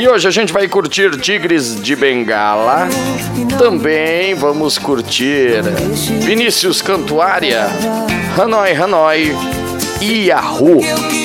E 0.00 0.08
hoje 0.08 0.26
a 0.26 0.30
gente 0.30 0.50
vai 0.50 0.66
curtir 0.66 1.10
Tigres 1.20 1.78
de 1.78 1.94
Bengala. 1.94 2.88
Também 3.58 4.34
vamos 4.34 4.78
curtir 4.78 5.60
Vinícius 6.22 6.80
Cantuária, 6.80 7.66
Hanoi 8.34 8.72
Hanoi 8.72 9.36
e 10.00 10.28
Yahoo. 10.28 10.80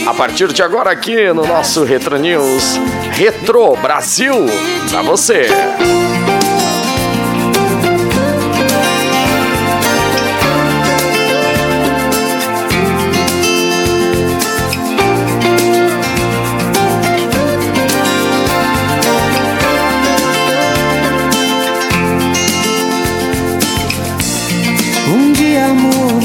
A 0.05 0.13
partir 0.13 0.51
de 0.51 0.61
agora 0.61 0.91
aqui 0.91 1.31
no 1.31 1.47
nosso 1.47 1.85
Retro 1.85 2.17
News, 2.17 2.77
Retro 3.13 3.77
Brasil, 3.77 4.45
pra 4.89 5.01
você. 5.01 5.47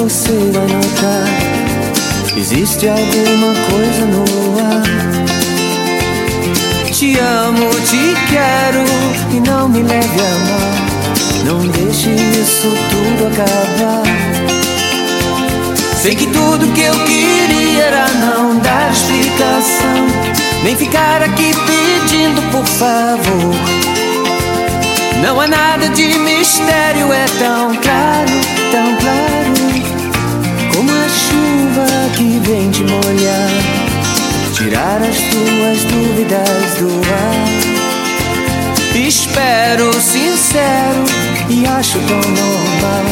Você 0.03 0.33
vai 0.53 0.67
notar. 0.67 1.29
Existe 2.35 2.89
alguma 2.89 3.53
coisa 3.69 4.07
no 4.07 4.25
ar 4.59 4.83
Te 6.91 7.19
amo, 7.19 7.69
te 7.85 8.15
quero 8.31 8.85
E 9.31 9.41
não 9.41 9.69
me 9.69 9.83
leve 9.83 10.21
a 10.21 10.39
mal. 10.49 10.75
Não 11.45 11.67
deixe 11.67 12.11
isso 12.11 12.69
tudo 12.89 13.27
acabar. 13.27 14.05
Sei 16.01 16.15
que 16.15 16.27
tudo 16.29 16.73
que 16.73 16.81
eu 16.81 16.95
queria 17.05 17.85
era 17.85 18.09
não 18.15 18.59
dar 18.61 18.91
explicação 18.91 20.07
Nem 20.65 20.77
ficar 20.77 21.23
aqui 21.23 21.53
pedindo 21.67 22.41
por 22.51 22.65
favor. 22.65 23.55
Não 25.23 25.39
há 25.39 25.47
nada 25.47 25.91
de 25.91 26.19
mistério, 26.21 27.13
é 27.13 27.27
tão 27.39 27.75
claro, 27.77 28.31
tão 28.73 28.97
claro 28.97 29.60
Como 30.75 30.91
a 30.91 31.09
chuva 31.09 32.11
que 32.17 32.39
vem 32.41 32.71
te 32.71 32.83
molhar 32.83 33.51
Tirar 34.55 35.01
as 35.03 35.17
tuas 35.17 35.85
dúvidas 35.85 36.75
do 36.79 36.89
ar. 37.11 37.71
Espero 39.07 39.93
sincero 39.95 41.05
e 41.49 41.67
acho 41.67 41.99
tão 42.01 42.17
normal 42.17 43.05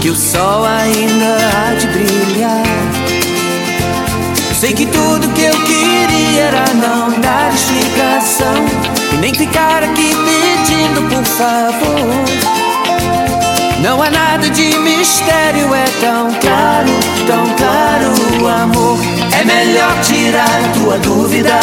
Que 0.00 0.10
o 0.10 0.14
sol 0.14 0.64
ainda 0.64 1.36
há 1.54 1.74
de 1.74 1.86
brilhar. 1.88 3.10
Sei 4.60 4.74
que 4.74 4.84
tudo 4.86 5.32
que 5.32 5.42
eu 5.42 5.54
queria 5.62 6.42
era 6.42 6.64
não 6.74 7.18
dar 7.20 7.50
explicação 7.54 8.66
E 9.14 9.16
nem 9.16 9.32
ficar 9.32 9.82
aqui 9.82 10.14
pedindo 10.14 11.08
por 11.08 11.24
favor 11.24 12.59
Não 13.80 14.02
há 14.02 14.10
nada 14.10 14.50
de 14.50 14.78
mistério, 14.78 15.74
é 15.74 15.84
tão 16.00 16.28
claro, 16.34 16.90
tão 17.26 17.44
claro 17.56 18.20
Amor, 18.62 18.98
é 19.38 19.44
melhor 19.44 20.00
tirar 20.02 20.72
tua 20.74 20.98
dúvida. 20.98 21.58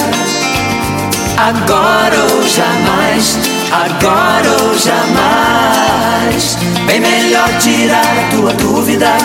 Agora 1.37 2.17
ou 2.33 2.43
jamais, 2.47 3.37
agora 3.71 4.63
ou 4.63 4.77
jamais. 4.77 6.57
Bem 6.87 6.99
melhor 6.99 7.49
tirar 7.59 8.29
tua 8.31 8.53
dúvida. 8.53 9.15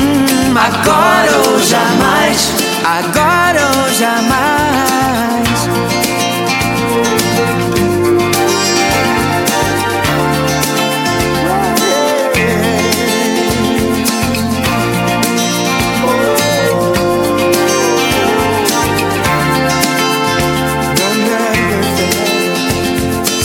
Hum, 0.00 0.54
Agora 0.56 1.48
ou 1.48 1.58
jamais, 1.60 2.52
agora 2.84 3.60
ou 3.78 3.94
jamais 3.94 5.41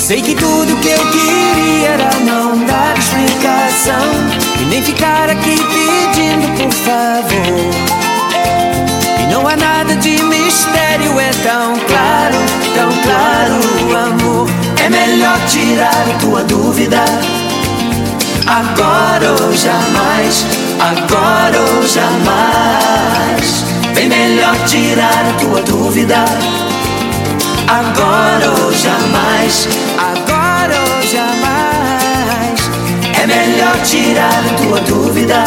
Sei 0.08 0.22
que 0.22 0.36
tudo 0.36 0.74
que 0.78 0.88
eu 0.88 1.05
queria 1.12 1.89
era 1.89 2.10
não 2.24 2.58
dar 2.66 2.97
explicação 2.97 4.08
E 4.58 4.64
nem 4.68 4.82
ficar 4.82 5.30
aqui 5.30 5.58
pedindo 5.58 6.47
por 6.55 6.72
favor. 6.72 7.70
E 9.20 9.34
não 9.34 9.45
há 9.45 9.58
nada 9.58 9.97
de 9.97 10.24
mistério, 10.24 11.20
é 11.20 11.30
tão 11.43 11.74
claro, 11.88 12.38
tão 12.74 12.89
claro 13.03 13.60
Amor, 14.08 14.49
é 14.82 14.89
melhor 14.89 15.38
tirar 15.49 16.05
tua 16.22 16.41
dúvida. 16.45 17.03
Agora 18.45 19.30
ou 19.43 19.53
jamais, 19.53 20.45
agora 20.80 21.60
ou 21.60 21.86
jamais. 21.86 23.66
Bem 23.93 24.08
melhor 24.08 24.55
tirar 24.68 25.36
tua 25.38 25.62
dúvida. 25.64 26.24
Agora 27.68 28.49
ou 28.64 28.72
jamais, 28.72 29.68
jamais. 31.08 32.70
É 33.22 33.26
melhor 33.26 33.78
tirar 33.84 34.43
tua 34.58 34.80
dúvida. 34.82 35.43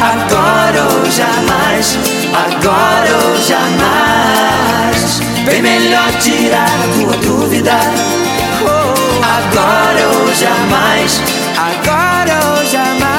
Agora 0.00 0.82
ou 0.94 1.10
jamais, 1.10 1.98
agora 2.32 3.10
ou 3.24 3.36
jamais. 3.40 5.20
Bem 5.44 5.62
melhor 5.62 6.12
tirar 6.20 6.68
tua 6.94 7.16
dúvida. 7.18 7.78
Agora 9.22 10.08
ou 10.18 10.34
jamais, 10.34 11.20
agora 11.56 12.58
ou 12.58 12.66
jamais 12.66 13.11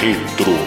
Retro 0.00 0.57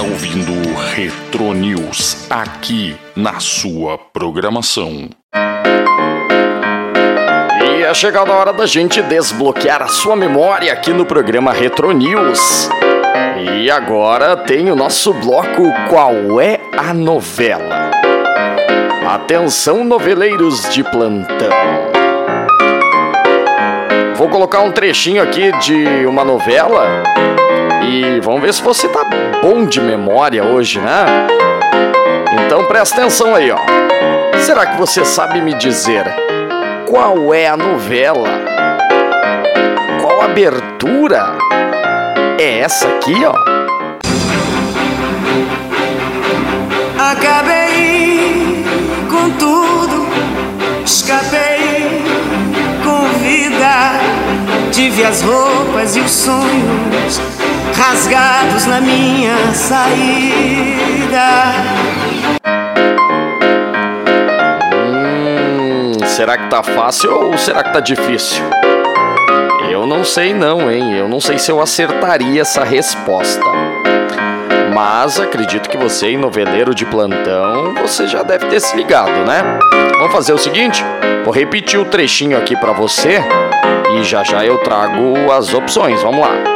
está 0.00 0.02
ouvindo 0.02 0.52
Retro 0.94 1.52
News 1.52 2.26
aqui 2.30 2.96
na 3.14 3.38
sua 3.38 3.98
programação. 3.98 5.10
E 7.62 7.82
é 7.82 7.92
chegada 7.92 8.32
a 8.32 8.36
hora 8.36 8.52
da 8.52 8.64
gente 8.64 9.02
desbloquear 9.02 9.82
a 9.82 9.88
sua 9.88 10.16
memória 10.16 10.72
aqui 10.72 10.90
no 10.90 11.04
programa 11.04 11.52
Retro 11.52 11.92
News. 11.92 12.70
E 13.36 13.70
agora 13.70 14.38
tem 14.38 14.70
o 14.70 14.76
nosso 14.76 15.12
bloco 15.12 15.70
Qual 15.90 16.40
é 16.40 16.58
a 16.78 16.94
novela? 16.94 17.90
Atenção, 19.06 19.84
noveleiros 19.84 20.62
de 20.70 20.82
plantão. 20.82 21.50
Vou 24.14 24.30
colocar 24.30 24.60
um 24.60 24.72
trechinho 24.72 25.22
aqui 25.22 25.52
de 25.58 26.06
uma 26.06 26.24
novela 26.24 27.02
e 27.90 28.20
vamos 28.20 28.40
ver 28.40 28.54
se 28.54 28.62
você 28.62 28.88
tá 28.88 29.04
bom 29.42 29.66
de 29.66 29.80
memória 29.80 30.44
hoje, 30.44 30.78
né? 30.78 31.26
Então 32.46 32.64
presta 32.66 33.00
atenção 33.00 33.34
aí, 33.34 33.50
ó. 33.50 33.58
Será 34.38 34.64
que 34.64 34.78
você 34.78 35.04
sabe 35.04 35.40
me 35.40 35.54
dizer 35.54 36.04
qual 36.88 37.34
é 37.34 37.48
a 37.48 37.56
novela? 37.56 38.28
Qual 40.00 40.22
abertura? 40.22 41.36
É 42.38 42.60
essa 42.60 42.86
aqui, 42.86 43.24
ó. 43.24 43.34
Acabei 46.96 48.64
com 49.10 49.30
tudo, 49.32 50.06
escapei 50.84 52.04
com 52.84 53.18
vida. 53.18 53.98
Tive 54.70 55.04
as 55.04 55.22
roupas 55.22 55.96
e 55.96 56.00
os 56.00 56.10
sonhos 56.10 57.20
rasgados 57.76 58.66
na 58.66 58.80
minha 58.80 59.36
saída. 59.54 61.26
Hum, 64.74 65.92
será 66.06 66.36
que 66.38 66.48
tá 66.48 66.62
fácil 66.62 67.12
ou 67.12 67.38
será 67.38 67.62
que 67.62 67.72
tá 67.72 67.80
difícil? 67.80 68.44
Eu 69.70 69.86
não 69.86 70.04
sei 70.04 70.34
não, 70.34 70.70
hein? 70.70 70.96
Eu 70.96 71.08
não 71.08 71.20
sei 71.20 71.38
se 71.38 71.50
eu 71.50 71.60
acertaria 71.60 72.42
essa 72.42 72.64
resposta. 72.64 73.44
Mas 74.74 75.18
acredito 75.18 75.68
que 75.68 75.76
você, 75.76 76.16
noveleiro 76.16 76.74
de 76.74 76.84
plantão, 76.86 77.74
você 77.74 78.06
já 78.06 78.22
deve 78.22 78.46
ter 78.46 78.60
se 78.60 78.76
ligado, 78.76 79.24
né? 79.26 79.58
Vamos 79.98 80.12
fazer 80.12 80.32
o 80.32 80.38
seguinte? 80.38 80.84
Vou 81.24 81.34
repetir 81.34 81.78
o 81.78 81.84
trechinho 81.84 82.38
aqui 82.38 82.56
pra 82.56 82.72
você 82.72 83.22
e 83.94 84.04
já 84.04 84.22
já 84.24 84.44
eu 84.44 84.58
trago 84.58 85.30
as 85.32 85.52
opções. 85.52 86.02
Vamos 86.02 86.20
lá. 86.20 86.49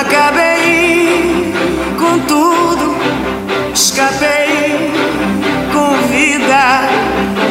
Acabei 0.00 1.54
com 1.96 2.18
tudo, 2.26 2.96
escapei 3.72 4.90
com 5.72 5.94
vida. 6.08 6.88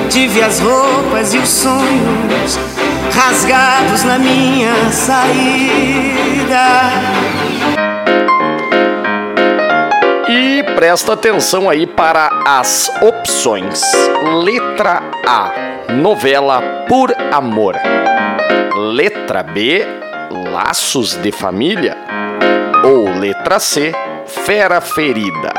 Tive 0.10 0.41
as 0.41 0.60
roupas 0.60 1.34
e 1.34 1.38
os 1.38 1.48
sonhos 1.48 2.60
rasgados 3.16 4.04
na 4.04 4.20
minha 4.20 4.74
saída. 4.91 6.68
E 10.28 10.64
presta 10.76 11.14
atenção 11.14 11.70
aí 11.70 11.88
para 11.88 12.30
as 12.46 12.91
opções. 13.02 13.82
Letra 14.44 15.02
A: 15.26 15.94
novela 15.94 16.62
por 16.89 17.16
amor. 17.32 17.76
Letra 18.76 19.41
B: 19.44 19.88
laços 20.52 21.16
de 21.16 21.32
família. 21.32 22.22
Ou 22.84 23.10
letra 23.18 23.60
C: 23.60 23.94
fera 24.26 24.82
ferida. 24.82 25.54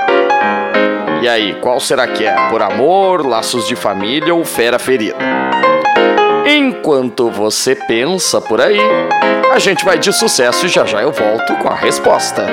E 1.23 1.29
aí, 1.29 1.55
qual 1.61 1.81
será 1.81 2.07
que 2.07 2.25
é? 2.25 2.35
Por 2.51 2.61
amor, 2.61 3.27
laços 3.27 3.67
de 3.67 3.75
família 3.75 4.35
ou 4.35 4.45
fera 4.45 4.79
ferida? 4.79 5.17
Enquanto 6.47 7.31
você 7.31 7.75
pensa 7.75 8.41
por 8.41 8.61
aí, 8.61 8.79
a 9.51 9.59
gente 9.59 9.85
vai 9.85 9.99
de 9.99 10.13
sucesso 10.13 10.67
e 10.67 10.69
já 10.69 10.85
já 10.85 11.01
eu 11.01 11.13
volto 11.13 11.57
com 11.57 11.69
a 11.69 11.75
resposta. 11.75 12.47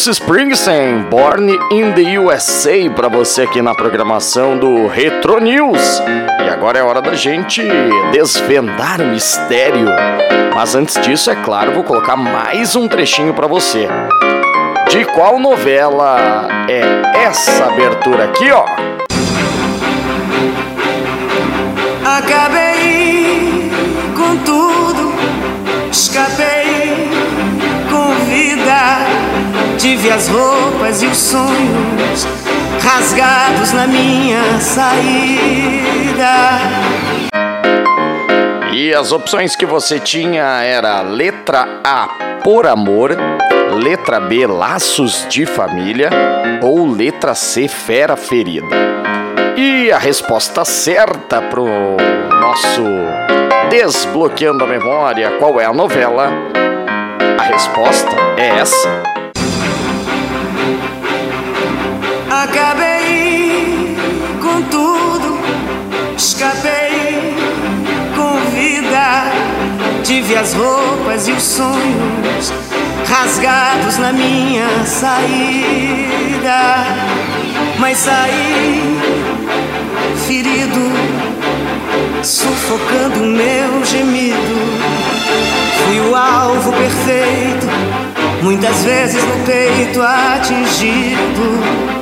Bruce 0.00 0.12
Springsteen, 0.12 1.10
Born 1.10 1.58
in 1.70 1.92
the 1.92 2.18
USA, 2.18 2.88
para 2.88 3.06
você 3.06 3.42
aqui 3.42 3.60
na 3.60 3.74
programação 3.74 4.56
do 4.56 4.86
Retro 4.86 5.38
News. 5.38 6.00
E 6.42 6.48
agora 6.48 6.78
é 6.78 6.82
hora 6.82 7.02
da 7.02 7.12
gente 7.12 7.62
desvendar 8.10 9.02
o 9.02 9.08
mistério. 9.08 9.84
Mas 10.54 10.74
antes 10.74 10.98
disso, 11.02 11.30
é 11.30 11.34
claro, 11.34 11.72
vou 11.72 11.84
colocar 11.84 12.16
mais 12.16 12.74
um 12.74 12.88
trechinho 12.88 13.34
para 13.34 13.46
você. 13.46 13.88
De 14.88 15.04
qual 15.04 15.38
novela 15.38 16.48
é 16.66 17.26
essa 17.26 17.66
abertura 17.66 18.24
aqui, 18.24 18.50
ó? 18.50 18.89
Tive 29.80 30.10
as 30.10 30.28
roupas 30.28 31.02
e 31.02 31.06
os 31.06 31.16
sonhos 31.16 32.26
rasgados 32.82 33.72
na 33.72 33.86
minha 33.86 34.60
saída. 34.60 36.26
E 38.74 38.92
as 38.92 39.10
opções 39.10 39.56
que 39.56 39.64
você 39.64 39.98
tinha 39.98 40.44
era 40.62 41.00
letra 41.00 41.66
A, 41.82 42.08
por 42.44 42.66
amor, 42.66 43.16
letra 43.82 44.20
B, 44.20 44.46
laços 44.46 45.26
de 45.30 45.46
família 45.46 46.10
ou 46.62 46.86
letra 46.86 47.34
C, 47.34 47.66
fera 47.66 48.16
ferida. 48.16 48.76
E 49.56 49.90
a 49.90 49.96
resposta 49.98 50.62
certa 50.62 51.40
pro 51.40 51.66
nosso 52.38 52.84
desbloqueando 53.70 54.62
a 54.62 54.66
memória, 54.66 55.38
qual 55.38 55.58
é 55.58 55.64
a 55.64 55.72
novela? 55.72 56.30
A 57.38 57.42
resposta 57.44 58.14
é 58.36 58.58
essa. 58.58 59.19
Acabei 62.42 63.94
com 64.40 64.62
tudo, 64.70 65.38
escapei 66.16 67.34
com 68.16 68.50
vida. 68.50 69.30
Tive 70.02 70.36
as 70.36 70.54
roupas 70.54 71.28
e 71.28 71.32
os 71.32 71.42
sonhos 71.42 72.50
rasgados 73.06 73.98
na 73.98 74.14
minha 74.14 74.66
saída. 74.86 76.86
Mas 77.78 77.98
saí 77.98 78.98
ferido, 80.26 80.90
sufocando 82.22 83.22
o 83.22 83.26
meu 83.26 83.84
gemido. 83.84 84.56
Fui 85.84 86.00
o 86.08 86.16
alvo 86.16 86.72
perfeito, 86.72 87.66
muitas 88.42 88.82
vezes 88.82 89.22
no 89.22 89.44
peito 89.44 90.00
atingido. 90.00 91.99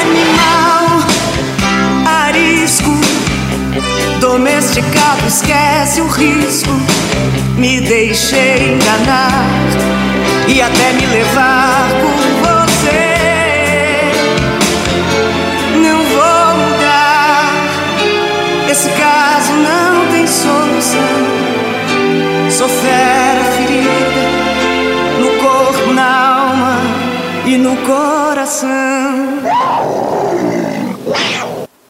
Animal 0.00 1.02
arisco, 2.06 2.90
domesticado, 4.20 5.26
esquece 5.26 6.00
o 6.00 6.06
risco. 6.06 6.70
Me 7.56 7.80
deixei 7.80 8.74
enganar 8.74 9.46
e 10.46 10.62
até 10.62 10.92
me 10.92 11.06
levar 11.06 11.88
por 12.00 12.18
você. 12.46 13.18
Não 15.82 15.98
vou 16.04 16.56
mudar, 16.56 17.52
esse 18.70 18.88
caso 18.90 19.52
não 19.54 20.06
tem 20.12 20.26
solução. 20.26 21.00
Sou 22.50 22.68
fera 22.68 23.44
ferida 23.56 24.27
e 27.48 27.56
no 27.56 27.74
coração. 27.78 28.68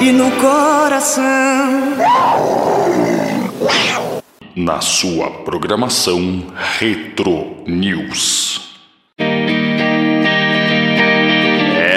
E 0.00 0.12
no 0.12 0.30
coração. 0.32 1.22
Na 4.54 4.80
sua 4.80 5.30
programação 5.30 6.44
Retro 6.78 7.56
News. 7.66 8.70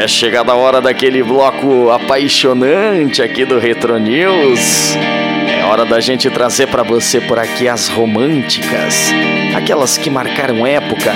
É 0.04 0.08
chegada 0.08 0.52
a 0.52 0.56
hora 0.56 0.82
daquele 0.82 1.24
bloco 1.24 1.90
apaixonante 1.90 3.22
aqui 3.22 3.46
do 3.46 3.58
Retro 3.58 3.98
News. 3.98 4.98
É 4.98 5.64
hora 5.64 5.86
da 5.86 6.02
gente 6.02 6.30
trazer 6.30 6.68
para 6.68 6.84
você 6.84 7.22
por 7.22 7.40
aqui 7.40 7.70
as 7.70 7.88
românticas, 7.88 9.14
aquelas 9.56 9.98
que 9.98 10.10
marcaram 10.10 10.68
época, 10.68 11.14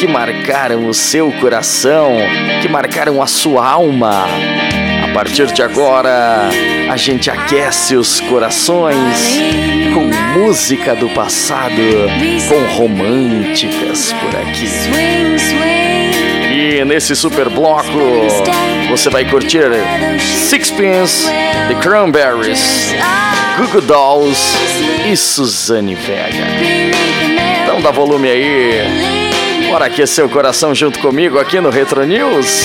que 0.00 0.08
marcaram 0.08 0.88
o 0.88 0.92
seu 0.92 1.30
coração, 1.40 2.16
que 2.60 2.66
marcaram 2.66 3.22
a 3.22 3.28
sua 3.28 3.70
alma. 3.70 4.24
A 5.04 5.14
partir 5.14 5.46
de 5.52 5.62
agora, 5.62 6.48
a 6.90 6.96
gente 6.96 7.30
aquece 7.30 7.94
os 7.94 8.18
corações 8.18 9.38
com 9.94 10.40
música 10.40 10.96
do 10.96 11.08
passado, 11.10 11.70
com 12.48 12.76
românticas 12.76 14.12
por 14.12 14.34
aqui. 14.40 15.83
Nesse 16.84 17.16
super 17.16 17.48
bloco 17.48 17.98
você 18.90 19.08
vai 19.08 19.24
curtir 19.24 19.70
Sixpence, 20.20 21.26
The 21.26 21.74
Cranberries, 21.80 22.94
Google 23.56 23.80
Dolls 23.80 24.40
e 25.10 25.16
Suzane 25.16 25.94
Vega. 25.94 26.44
Então 27.62 27.80
dá 27.80 27.90
volume 27.90 28.28
aí. 28.28 29.68
Bora 29.70 29.86
aquecer 29.86 30.24
o 30.24 30.28
coração 30.28 30.74
junto 30.74 30.98
comigo 30.98 31.38
aqui 31.38 31.58
no 31.58 31.70
Retro 31.70 32.04
News. 32.04 32.64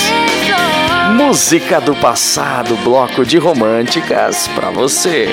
Música 1.15 1.79
do 1.79 1.95
passado, 1.95 2.75
bloco 2.83 3.25
de 3.25 3.37
românticas 3.37 4.47
pra 4.49 4.69
você. 4.69 5.27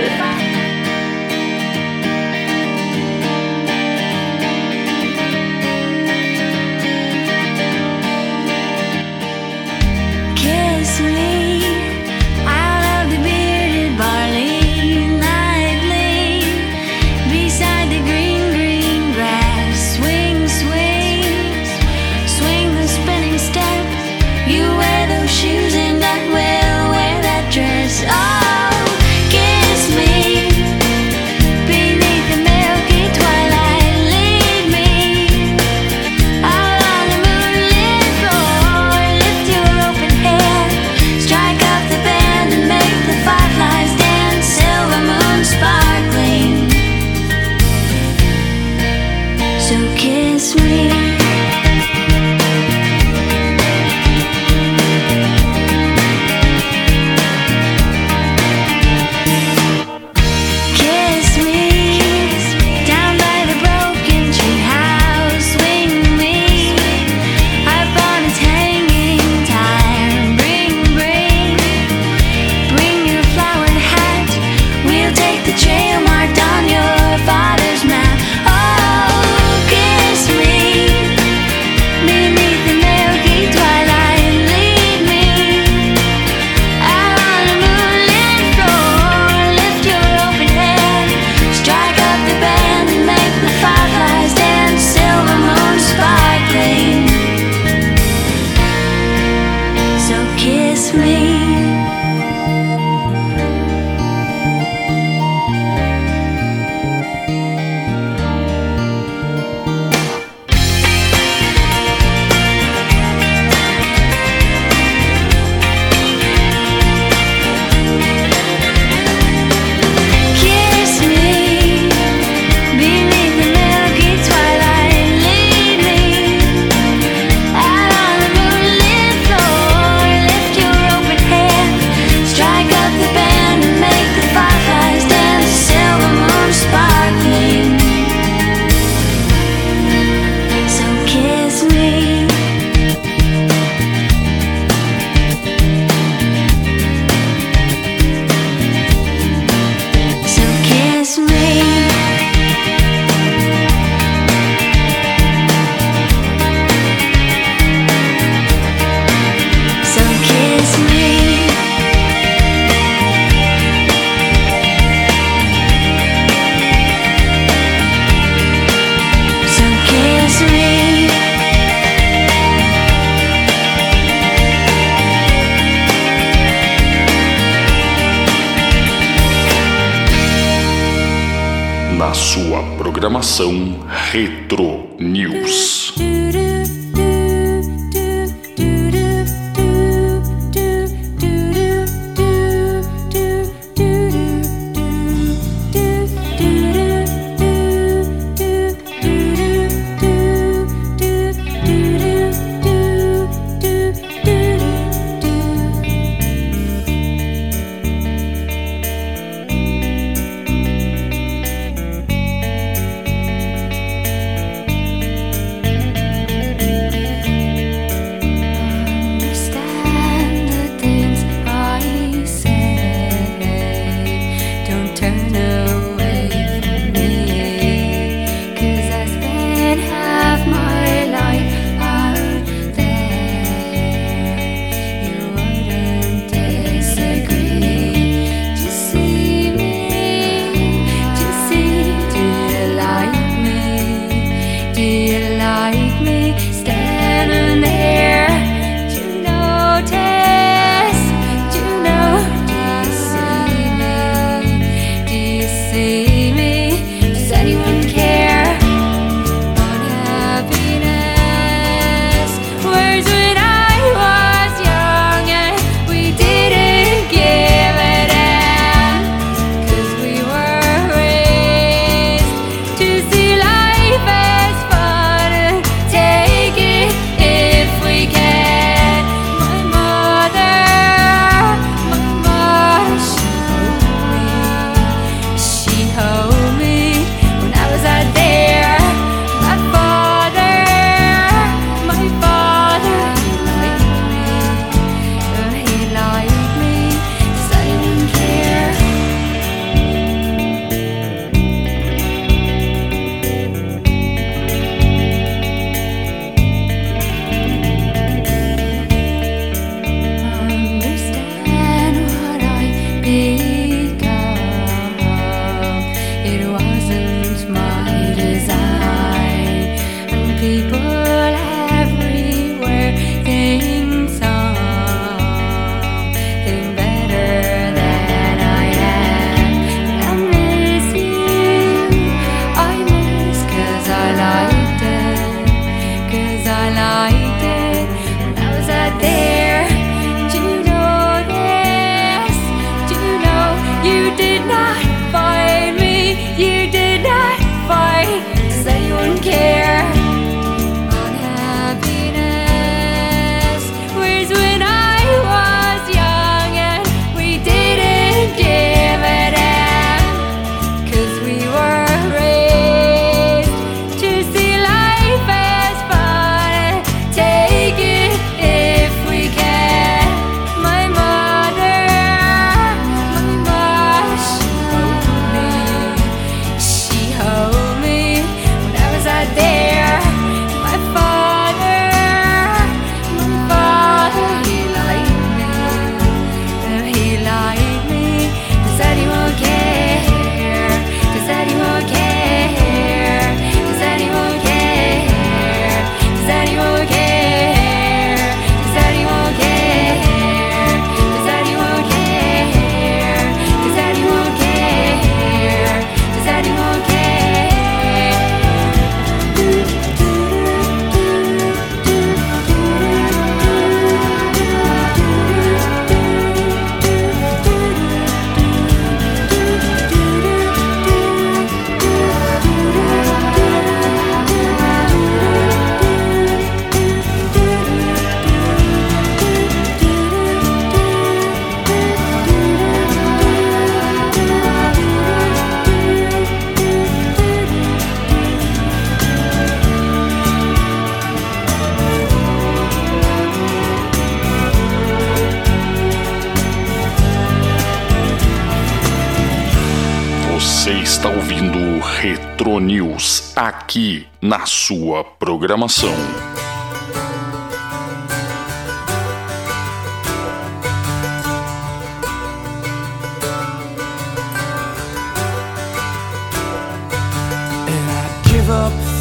aqui 453.76 454.06
na 454.22 454.46
sua 454.46 455.04
programação. 455.04 455.94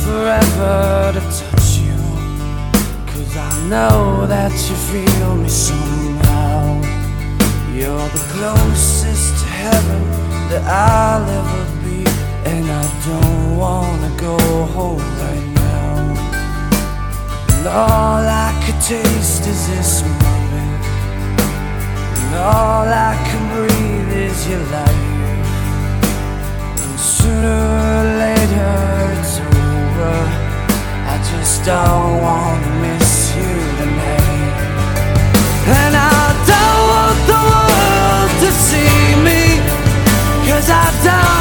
forever 0.05 1.13
to 1.13 1.21
touch 1.21 1.79
you 1.79 1.97
Cause 3.07 3.37
I 3.37 3.67
know 3.69 4.27
that 4.27 4.51
you 4.51 4.75
feel 4.91 5.35
me 5.35 5.49
somehow 5.49 6.81
You're 7.73 8.09
the 8.09 8.23
closest 8.33 9.39
to 9.41 9.49
heaven 9.49 10.03
that 10.49 10.63
I'll 10.67 11.27
ever 11.27 11.74
And 12.45 12.65
I 12.69 12.85
don't 13.07 13.57
wanna 13.57 14.11
go 14.17 14.37
home 14.75 15.07
right 15.23 15.47
now. 15.55 15.95
And 17.53 17.67
all 17.67 18.23
I 18.47 18.51
could 18.63 18.79
taste 18.81 19.47
is 19.53 19.61
this 19.73 20.03
moment. 20.23 20.81
And 22.21 22.35
all 22.35 22.87
I 23.09 23.13
can 23.27 23.43
breathe 23.53 24.11
is 24.29 24.37
your 24.49 24.65
life. 24.77 25.05
And 26.83 26.99
sooner 27.17 27.61
or 27.93 28.03
later 28.25 28.75
it's 29.17 29.35
over. 29.39 30.17
I 31.13 31.15
just 31.31 31.65
don't 31.65 32.21
wanna 32.27 32.71
miss 32.85 33.35
you 33.37 33.53
tonight. 33.79 34.55
And 35.81 35.93
I 35.95 36.25
don't 36.51 36.81
want 36.93 37.19
the 37.31 37.41
world 37.51 38.31
to 38.43 38.49
see 38.67 39.15
me 39.27 39.45
Cause 40.47 40.69
I 40.69 40.85
don't 41.03 41.34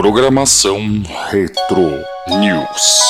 Programação 0.00 1.02
Retro 1.30 1.92
News. 2.26 3.09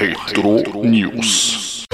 Retro 0.00 0.82
News. 0.82 1.84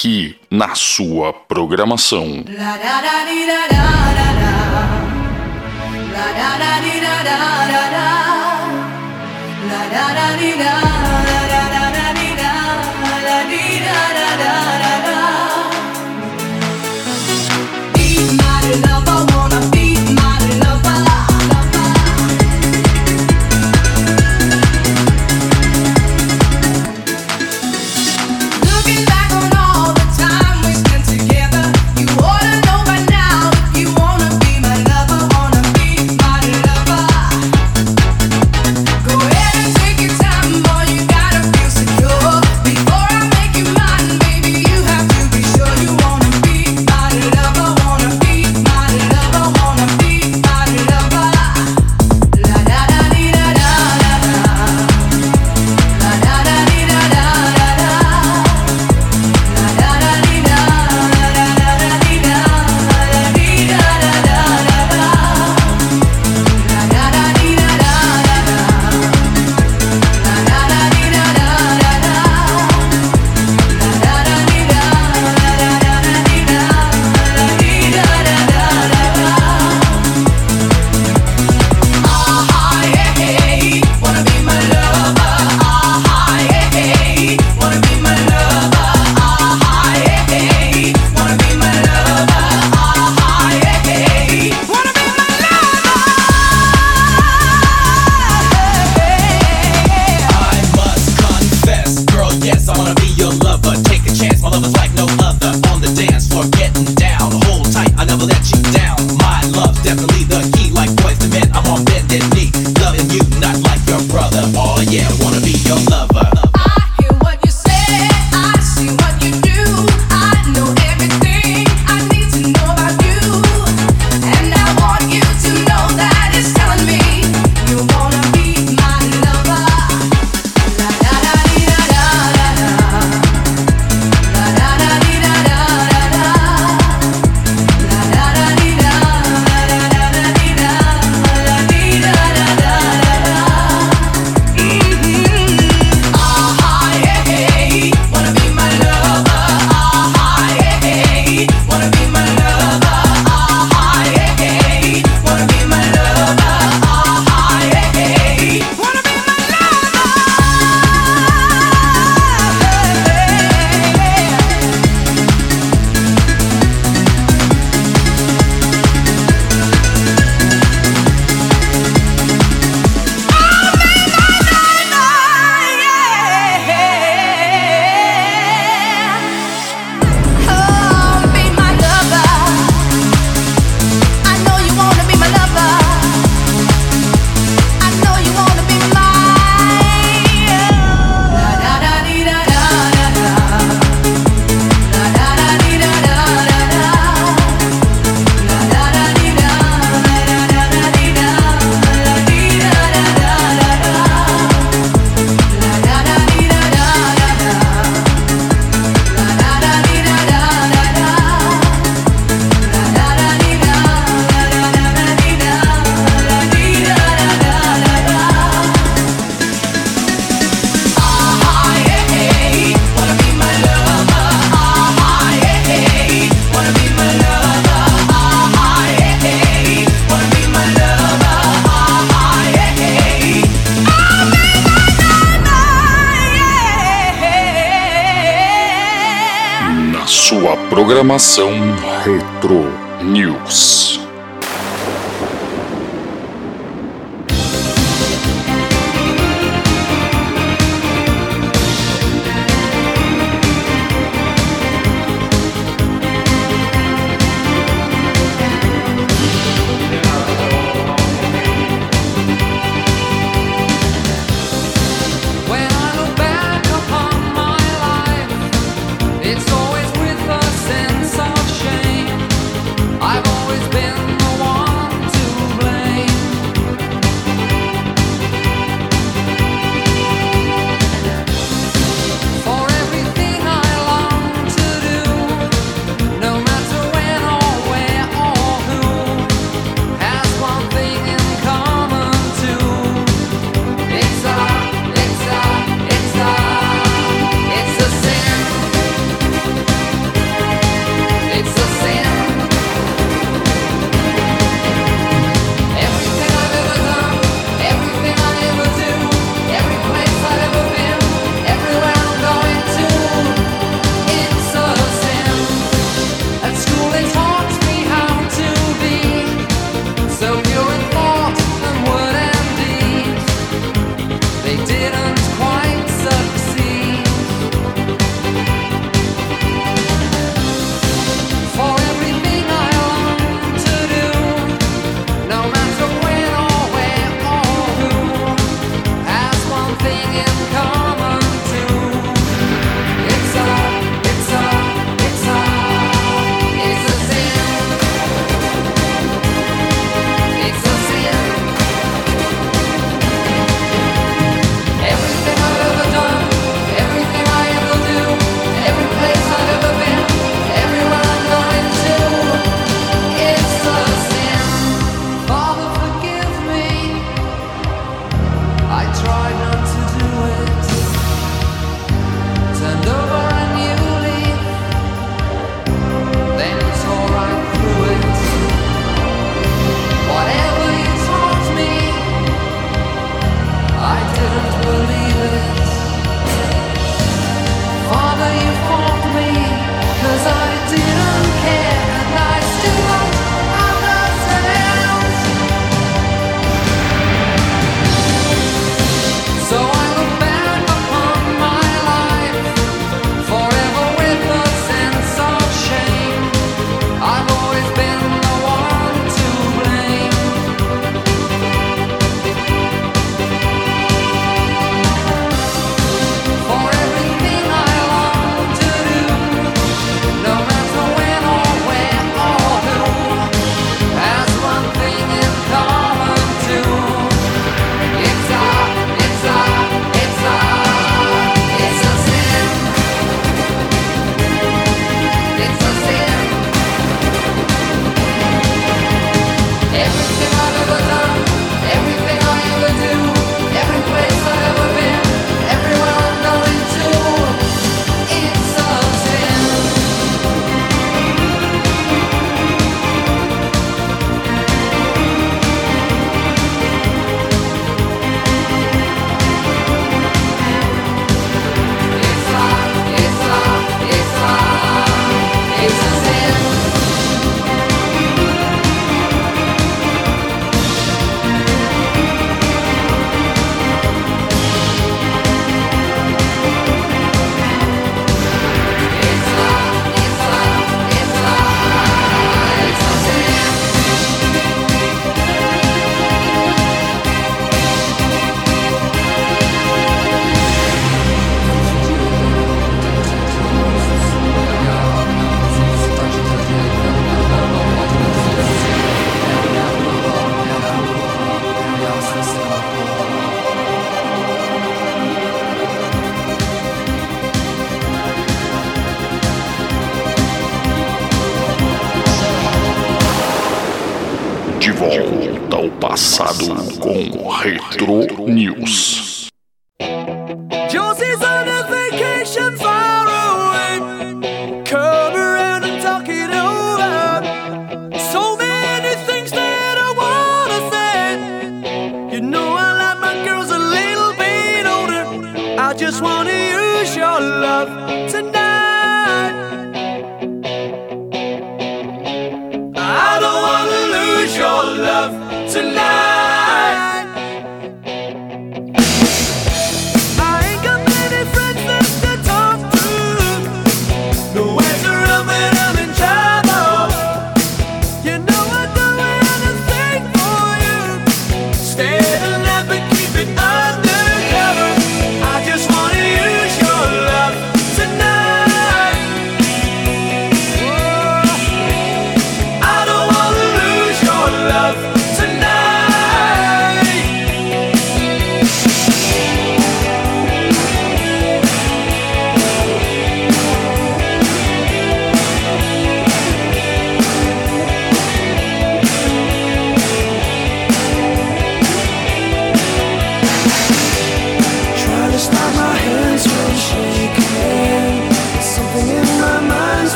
Aqui 0.00 0.34
na 0.50 0.74
sua 0.74 1.30
programação. 1.30 2.42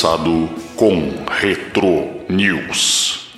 Passado 0.00 0.48
com 0.76 1.12
Retro 1.30 2.08
News. 2.26 3.34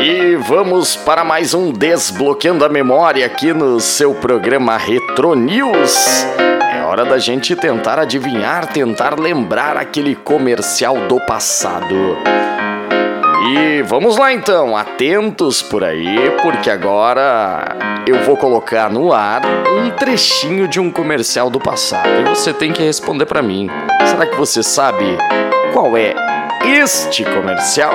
E 0.00 0.36
vamos 0.36 0.94
para 0.94 1.24
mais 1.24 1.52
um 1.52 1.72
Desbloqueando 1.72 2.64
a 2.64 2.68
Memória 2.68 3.26
aqui 3.26 3.52
no 3.52 3.80
seu 3.80 4.14
programa 4.14 4.76
Retro 4.76 5.34
News. 5.34 6.24
É 6.72 6.80
hora 6.84 7.04
da 7.04 7.18
gente 7.18 7.56
tentar 7.56 7.98
adivinhar, 7.98 8.72
tentar 8.72 9.18
lembrar 9.18 9.76
aquele 9.76 10.14
comercial 10.14 11.08
do 11.08 11.18
passado. 11.26 12.16
E 13.52 13.82
vamos 13.82 14.16
lá 14.16 14.32
então, 14.32 14.76
atentos 14.76 15.60
por 15.60 15.82
aí, 15.82 16.30
porque 16.40 16.70
agora 16.70 17.76
eu 18.06 18.22
vou 18.22 18.36
colocar 18.36 18.88
no 18.90 19.12
ar 19.12 19.42
um 19.44 19.90
trechinho 19.90 20.68
de 20.68 20.78
um 20.78 20.88
comercial 20.88 21.50
do 21.50 21.58
passado 21.58 22.08
e 22.20 22.28
você 22.28 22.52
tem 22.52 22.72
que 22.72 22.82
responder 22.82 23.26
para 23.26 23.42
mim. 23.42 23.68
Será 24.06 24.26
que 24.26 24.36
você 24.36 24.62
sabe 24.62 25.16
qual 25.72 25.96
é 25.96 26.14
este 26.64 27.24
comercial? 27.24 27.94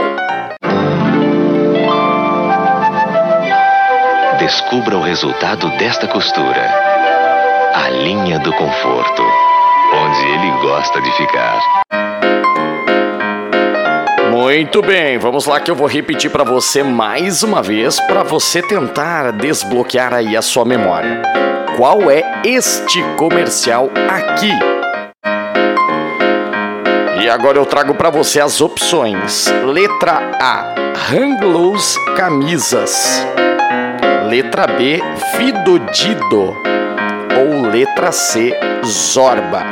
Descubra 4.40 4.98
o 4.98 5.02
resultado 5.02 5.70
desta 5.78 6.08
costura. 6.08 6.70
A 7.74 7.90
linha 7.90 8.40
do 8.40 8.54
conforto, 8.54 9.24
onde 9.94 10.26
ele 10.28 10.52
gosta 10.62 11.02
de 11.02 11.12
ficar. 11.14 11.60
Muito 14.32 14.82
bem, 14.82 15.18
vamos 15.18 15.46
lá 15.46 15.60
que 15.60 15.72
eu 15.72 15.76
vou 15.76 15.88
repetir 15.88 16.30
para 16.30 16.44
você 16.44 16.84
mais 16.84 17.42
uma 17.42 17.62
vez 17.62 18.00
para 18.02 18.22
você 18.24 18.62
tentar 18.62 19.32
desbloquear 19.32 20.14
aí 20.14 20.36
a 20.36 20.42
sua 20.42 20.66
memória. 20.66 21.22
Qual 21.78 22.12
é 22.12 22.42
este 22.44 23.02
comercial 23.18 23.90
aqui? 24.10 24.75
Agora 27.36 27.58
eu 27.58 27.66
trago 27.66 27.94
para 27.94 28.10
você 28.10 28.40
as 28.40 28.62
opções. 28.62 29.48
Letra 29.66 30.32
A: 30.40 30.74
Hanglows 31.12 31.98
Camisas. 32.16 33.28
Letra 34.30 34.66
B: 34.66 35.02
Fidodido. 35.36 36.56
Ou 37.38 37.70
letra 37.70 38.14
C: 38.14 38.58
Zorba. 38.86 39.64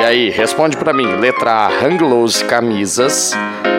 E 0.00 0.04
aí, 0.04 0.28
responde 0.28 0.76
pra 0.76 0.92
mim. 0.92 1.06
Letra 1.20 1.52
A, 1.52 1.68
Hanglows 1.68 2.42
Camisas. 2.42 3.30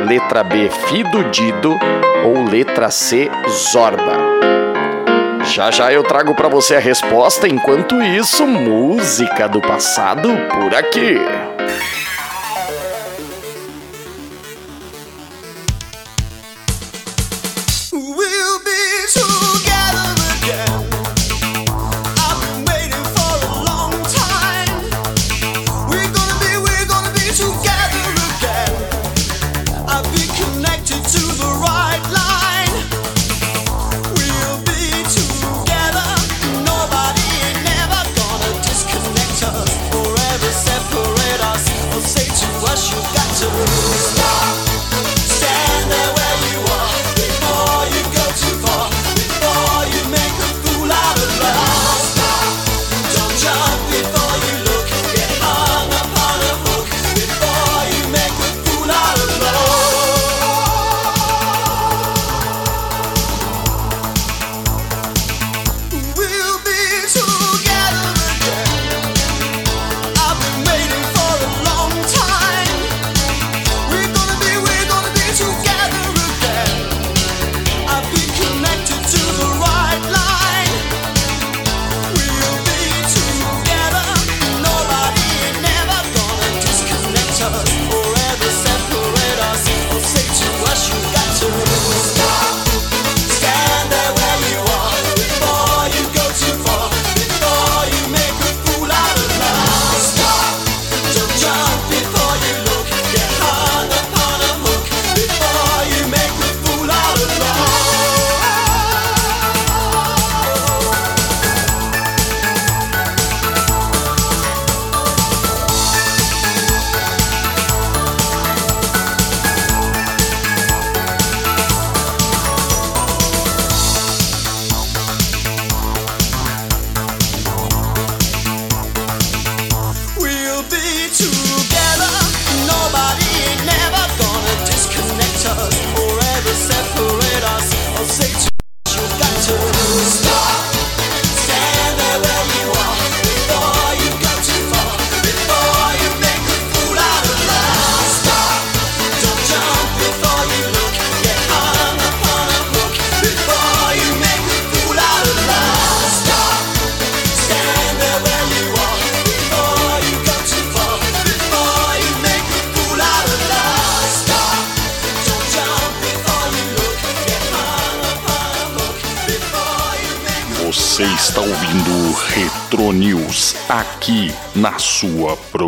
Letra 0.08 0.46
B, 0.46 0.70
Fido 0.88 1.26
Dido. 1.26 1.78
Ou 2.24 2.46
letra 2.46 2.90
C, 2.90 3.30
Zorba. 3.50 4.38
Já 5.44 5.72
já 5.72 5.92
eu 5.92 6.04
trago 6.04 6.34
pra 6.34 6.48
você 6.48 6.76
a 6.76 6.80
resposta, 6.80 7.50
enquanto 7.50 8.02
isso, 8.02 8.48
música 8.48 9.50
do 9.50 9.60
passado 9.60 10.30
por 10.54 10.74
aqui. 10.74 11.18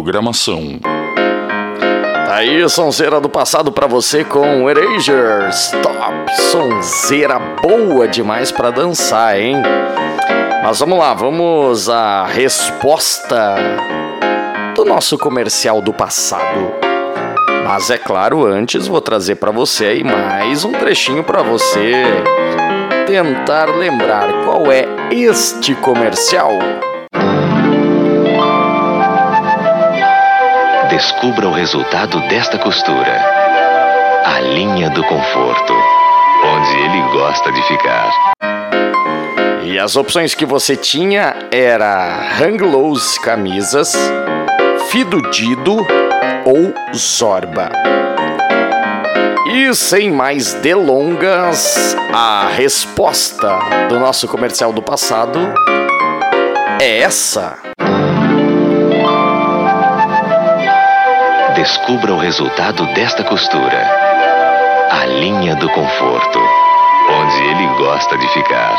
Programação. 0.10 0.80
Tá 2.26 2.38
aí, 2.38 2.68
sonzeira 2.68 3.22
do 3.22 3.30
passado 3.30 3.72
pra 3.72 3.86
você 3.86 4.23
com 4.23 4.68
Erasers. 4.68 5.69
Top, 5.84 6.41
sonzeira 6.49 7.38
boa 7.61 8.07
demais 8.07 8.52
pra 8.52 8.72
dançar, 8.72 9.40
hein? 9.40 9.57
Mas 10.64 10.80
vamos 10.80 10.98
lá, 10.98 11.14
vamos 11.14 11.90
à 11.90 12.26
resposta 12.26 13.56
do 14.76 14.84
nosso 14.84 15.15
comercial 15.15 15.80
do 15.80 15.94
passado. 15.94 16.73
Mas 17.68 17.91
é 17.91 17.98
claro, 17.99 18.48
antes 18.48 18.88
vou 18.88 19.02
trazer 19.02 19.36
pra 19.36 19.52
você 19.52 19.86
aí 19.86 20.03
mais 20.03 20.65
um 20.65 20.72
trechinho 20.72 21.23
pra 21.23 21.44
você 21.44 22.03
tentar 23.06 23.65
lembrar 23.77 24.27
qual 24.44 24.72
é 24.72 24.88
este 25.11 25.76
comercial. 25.76 26.53
Descubra 31.21 31.49
o 31.49 31.51
resultado 31.51 32.17
desta 32.29 32.57
costura. 32.57 33.21
A 34.23 34.39
linha 34.39 34.89
do 34.89 35.03
conforto, 35.03 35.73
onde 36.45 36.77
ele 36.77 37.01
gosta 37.11 37.51
de 37.51 37.61
ficar. 37.63 38.09
E 39.65 39.77
as 39.77 39.97
opções 39.97 40.33
que 40.33 40.45
você 40.45 40.77
tinha 40.77 41.35
era 41.51 42.39
Hang 42.39 42.63
camisas, 43.21 43.97
Fido 44.89 45.21
Dido 45.29 45.85
ou 46.45 46.73
Zorba. 46.95 47.69
E 49.53 49.75
sem 49.75 50.09
mais 50.09 50.53
delongas, 50.53 51.97
a 52.13 52.47
resposta 52.47 53.59
do 53.89 53.99
nosso 53.99 54.25
comercial 54.25 54.71
do 54.71 54.81
passado 54.81 55.53
é 56.79 56.99
essa. 56.99 57.68
Descubra 61.60 62.14
o 62.14 62.18
resultado 62.18 62.86
desta 62.94 63.22
costura. 63.22 63.86
A 64.91 65.06
linha 65.06 65.57
do 65.57 65.69
conforto, 65.69 66.40
onde 67.11 67.44
ele 67.49 67.68
gosta 67.77 68.18
de 68.18 68.27
ficar. 68.30 68.77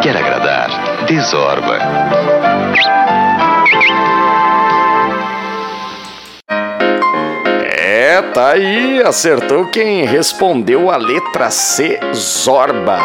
Quer 0.00 0.16
agradar? 0.16 0.70
Desorba. 1.06 1.78
Tá 8.34 8.50
aí, 8.52 9.02
acertou 9.02 9.66
quem 9.66 10.04
respondeu 10.04 10.90
a 10.90 10.96
letra 10.96 11.50
C, 11.50 11.98
Zorba. 12.14 12.98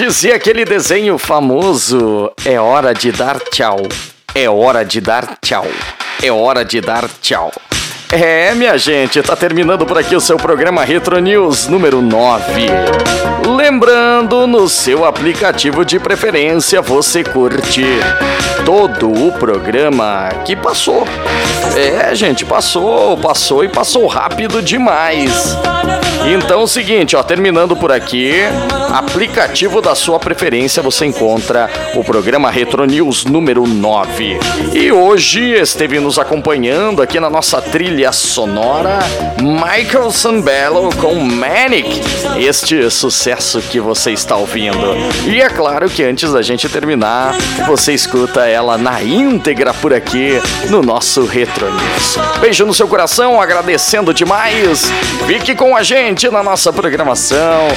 Dizia 0.00 0.34
aquele 0.34 0.64
desenho 0.64 1.18
famoso, 1.18 2.32
é 2.46 2.58
hora 2.58 2.94
de 2.94 3.12
dar 3.12 3.38
tchau. 3.38 3.76
É 4.34 4.48
hora 4.48 4.82
de 4.82 4.98
dar 4.98 5.36
tchau. 5.42 5.66
É 6.22 6.32
hora 6.32 6.64
de 6.64 6.80
dar 6.80 7.06
tchau. 7.20 7.52
É, 8.10 8.54
minha 8.54 8.78
gente, 8.78 9.20
tá 9.20 9.36
terminando 9.36 9.84
por 9.84 9.98
aqui 9.98 10.16
o 10.16 10.20
seu 10.20 10.38
programa 10.38 10.82
Retro 10.84 11.20
News 11.20 11.68
número 11.68 12.00
9. 12.00 12.42
Lembrando, 13.46 14.46
no 14.46 14.70
seu 14.70 15.04
aplicativo 15.04 15.84
de 15.84 16.00
preferência 16.00 16.80
você 16.80 17.22
curte 17.22 17.84
todo 18.64 19.12
o 19.12 19.32
programa 19.32 20.30
que 20.46 20.56
passou. 20.56 21.06
É, 21.76 22.14
gente, 22.14 22.46
passou, 22.46 23.18
passou 23.18 23.62
e 23.64 23.68
passou 23.68 24.06
rápido 24.06 24.62
demais. 24.62 25.54
Então 26.26 26.60
é 26.60 26.62
o 26.62 26.66
seguinte, 26.66 27.16
ó, 27.16 27.22
terminando 27.22 27.74
por 27.74 27.90
aqui, 27.90 28.32
aplicativo 28.92 29.80
da 29.80 29.94
sua 29.94 30.18
preferência, 30.18 30.82
você 30.82 31.06
encontra 31.06 31.68
o 31.94 32.04
programa 32.04 32.50
Retro 32.50 32.84
News 32.84 33.24
número 33.24 33.66
9. 33.66 34.38
E 34.74 34.92
hoje 34.92 35.52
esteve 35.52 35.98
nos 35.98 36.18
acompanhando 36.18 37.00
aqui 37.00 37.18
na 37.18 37.30
nossa 37.30 37.60
trilha 37.60 38.12
sonora 38.12 38.98
Michael 39.40 40.10
Sambello 40.10 40.94
com 40.96 41.14
Manic, 41.14 42.00
este 42.38 42.90
sucesso 42.90 43.60
que 43.62 43.80
você 43.80 44.12
está 44.12 44.36
ouvindo. 44.36 44.76
E 45.26 45.40
é 45.40 45.48
claro 45.48 45.88
que 45.88 46.02
antes 46.02 46.32
da 46.32 46.42
gente 46.42 46.68
terminar, 46.68 47.34
você 47.66 47.92
escuta 47.92 48.46
ela 48.46 48.76
na 48.76 49.02
íntegra 49.02 49.72
por 49.72 49.94
aqui 49.94 50.40
no 50.68 50.82
nosso 50.82 51.24
Retro 51.24 51.72
News. 51.72 52.18
Beijo 52.40 52.66
no 52.66 52.74
seu 52.74 52.86
coração, 52.86 53.40
agradecendo 53.40 54.12
demais. 54.12 54.84
Fique 55.26 55.54
com 55.54 55.74
a 55.74 55.82
gente 55.82 56.09
na 56.30 56.42
nossa 56.42 56.72
programação. 56.72 57.68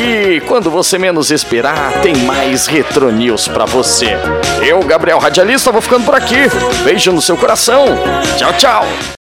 E 0.00 0.40
quando 0.42 0.70
você 0.70 0.98
menos 0.98 1.30
esperar, 1.30 2.00
tem 2.02 2.14
mais 2.18 2.66
Retro 2.66 3.10
News 3.10 3.48
pra 3.48 3.64
você. 3.64 4.16
Eu, 4.62 4.80
Gabriel 4.80 5.18
Radialista, 5.18 5.72
vou 5.72 5.80
ficando 5.80 6.04
por 6.04 6.14
aqui. 6.14 6.36
Beijo 6.84 7.12
no 7.12 7.22
seu 7.22 7.36
coração. 7.36 7.86
Tchau, 8.36 8.52
tchau. 8.54 9.17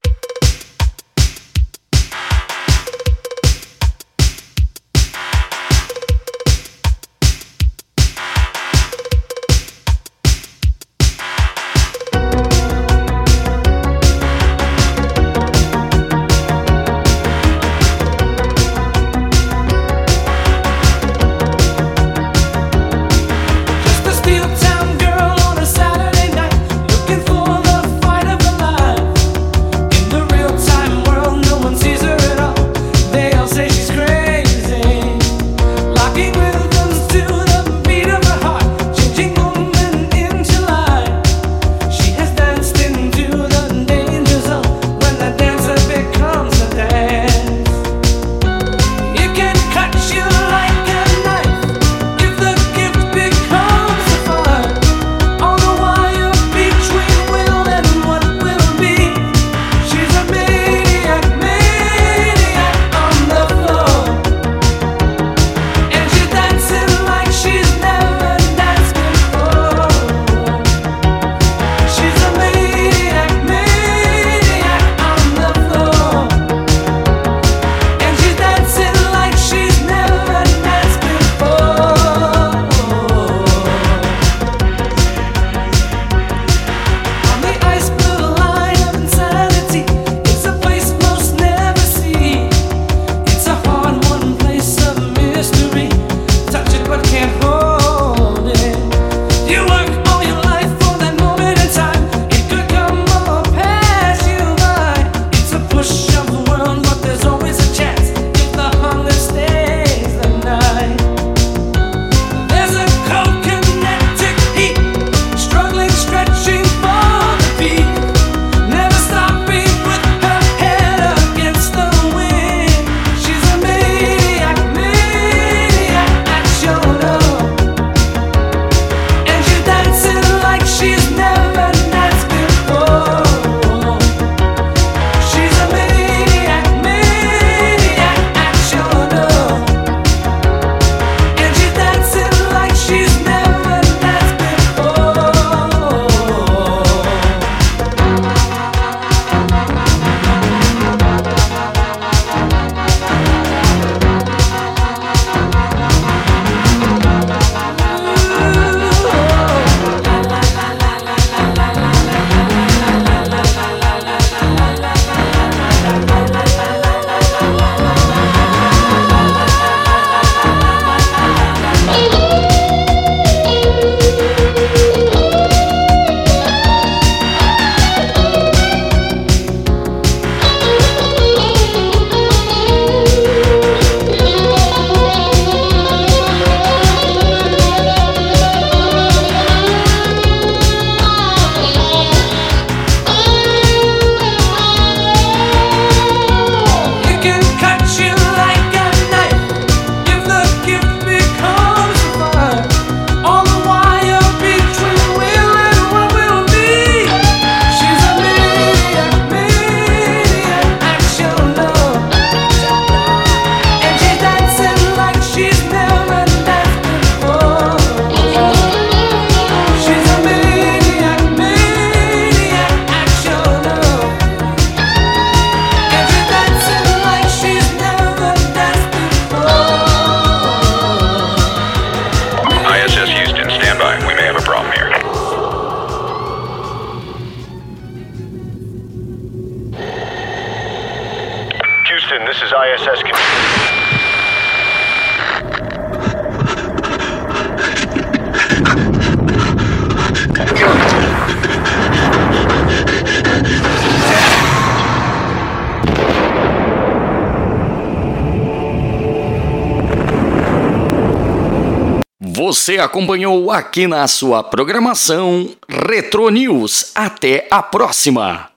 Você 262.67 262.79
acompanhou 262.79 263.49
aqui 263.49 263.87
na 263.87 264.05
sua 264.09 264.43
programação 264.43 265.55
Retro 265.69 266.29
News. 266.29 266.91
Até 266.93 267.47
a 267.49 267.63
próxima! 267.63 268.49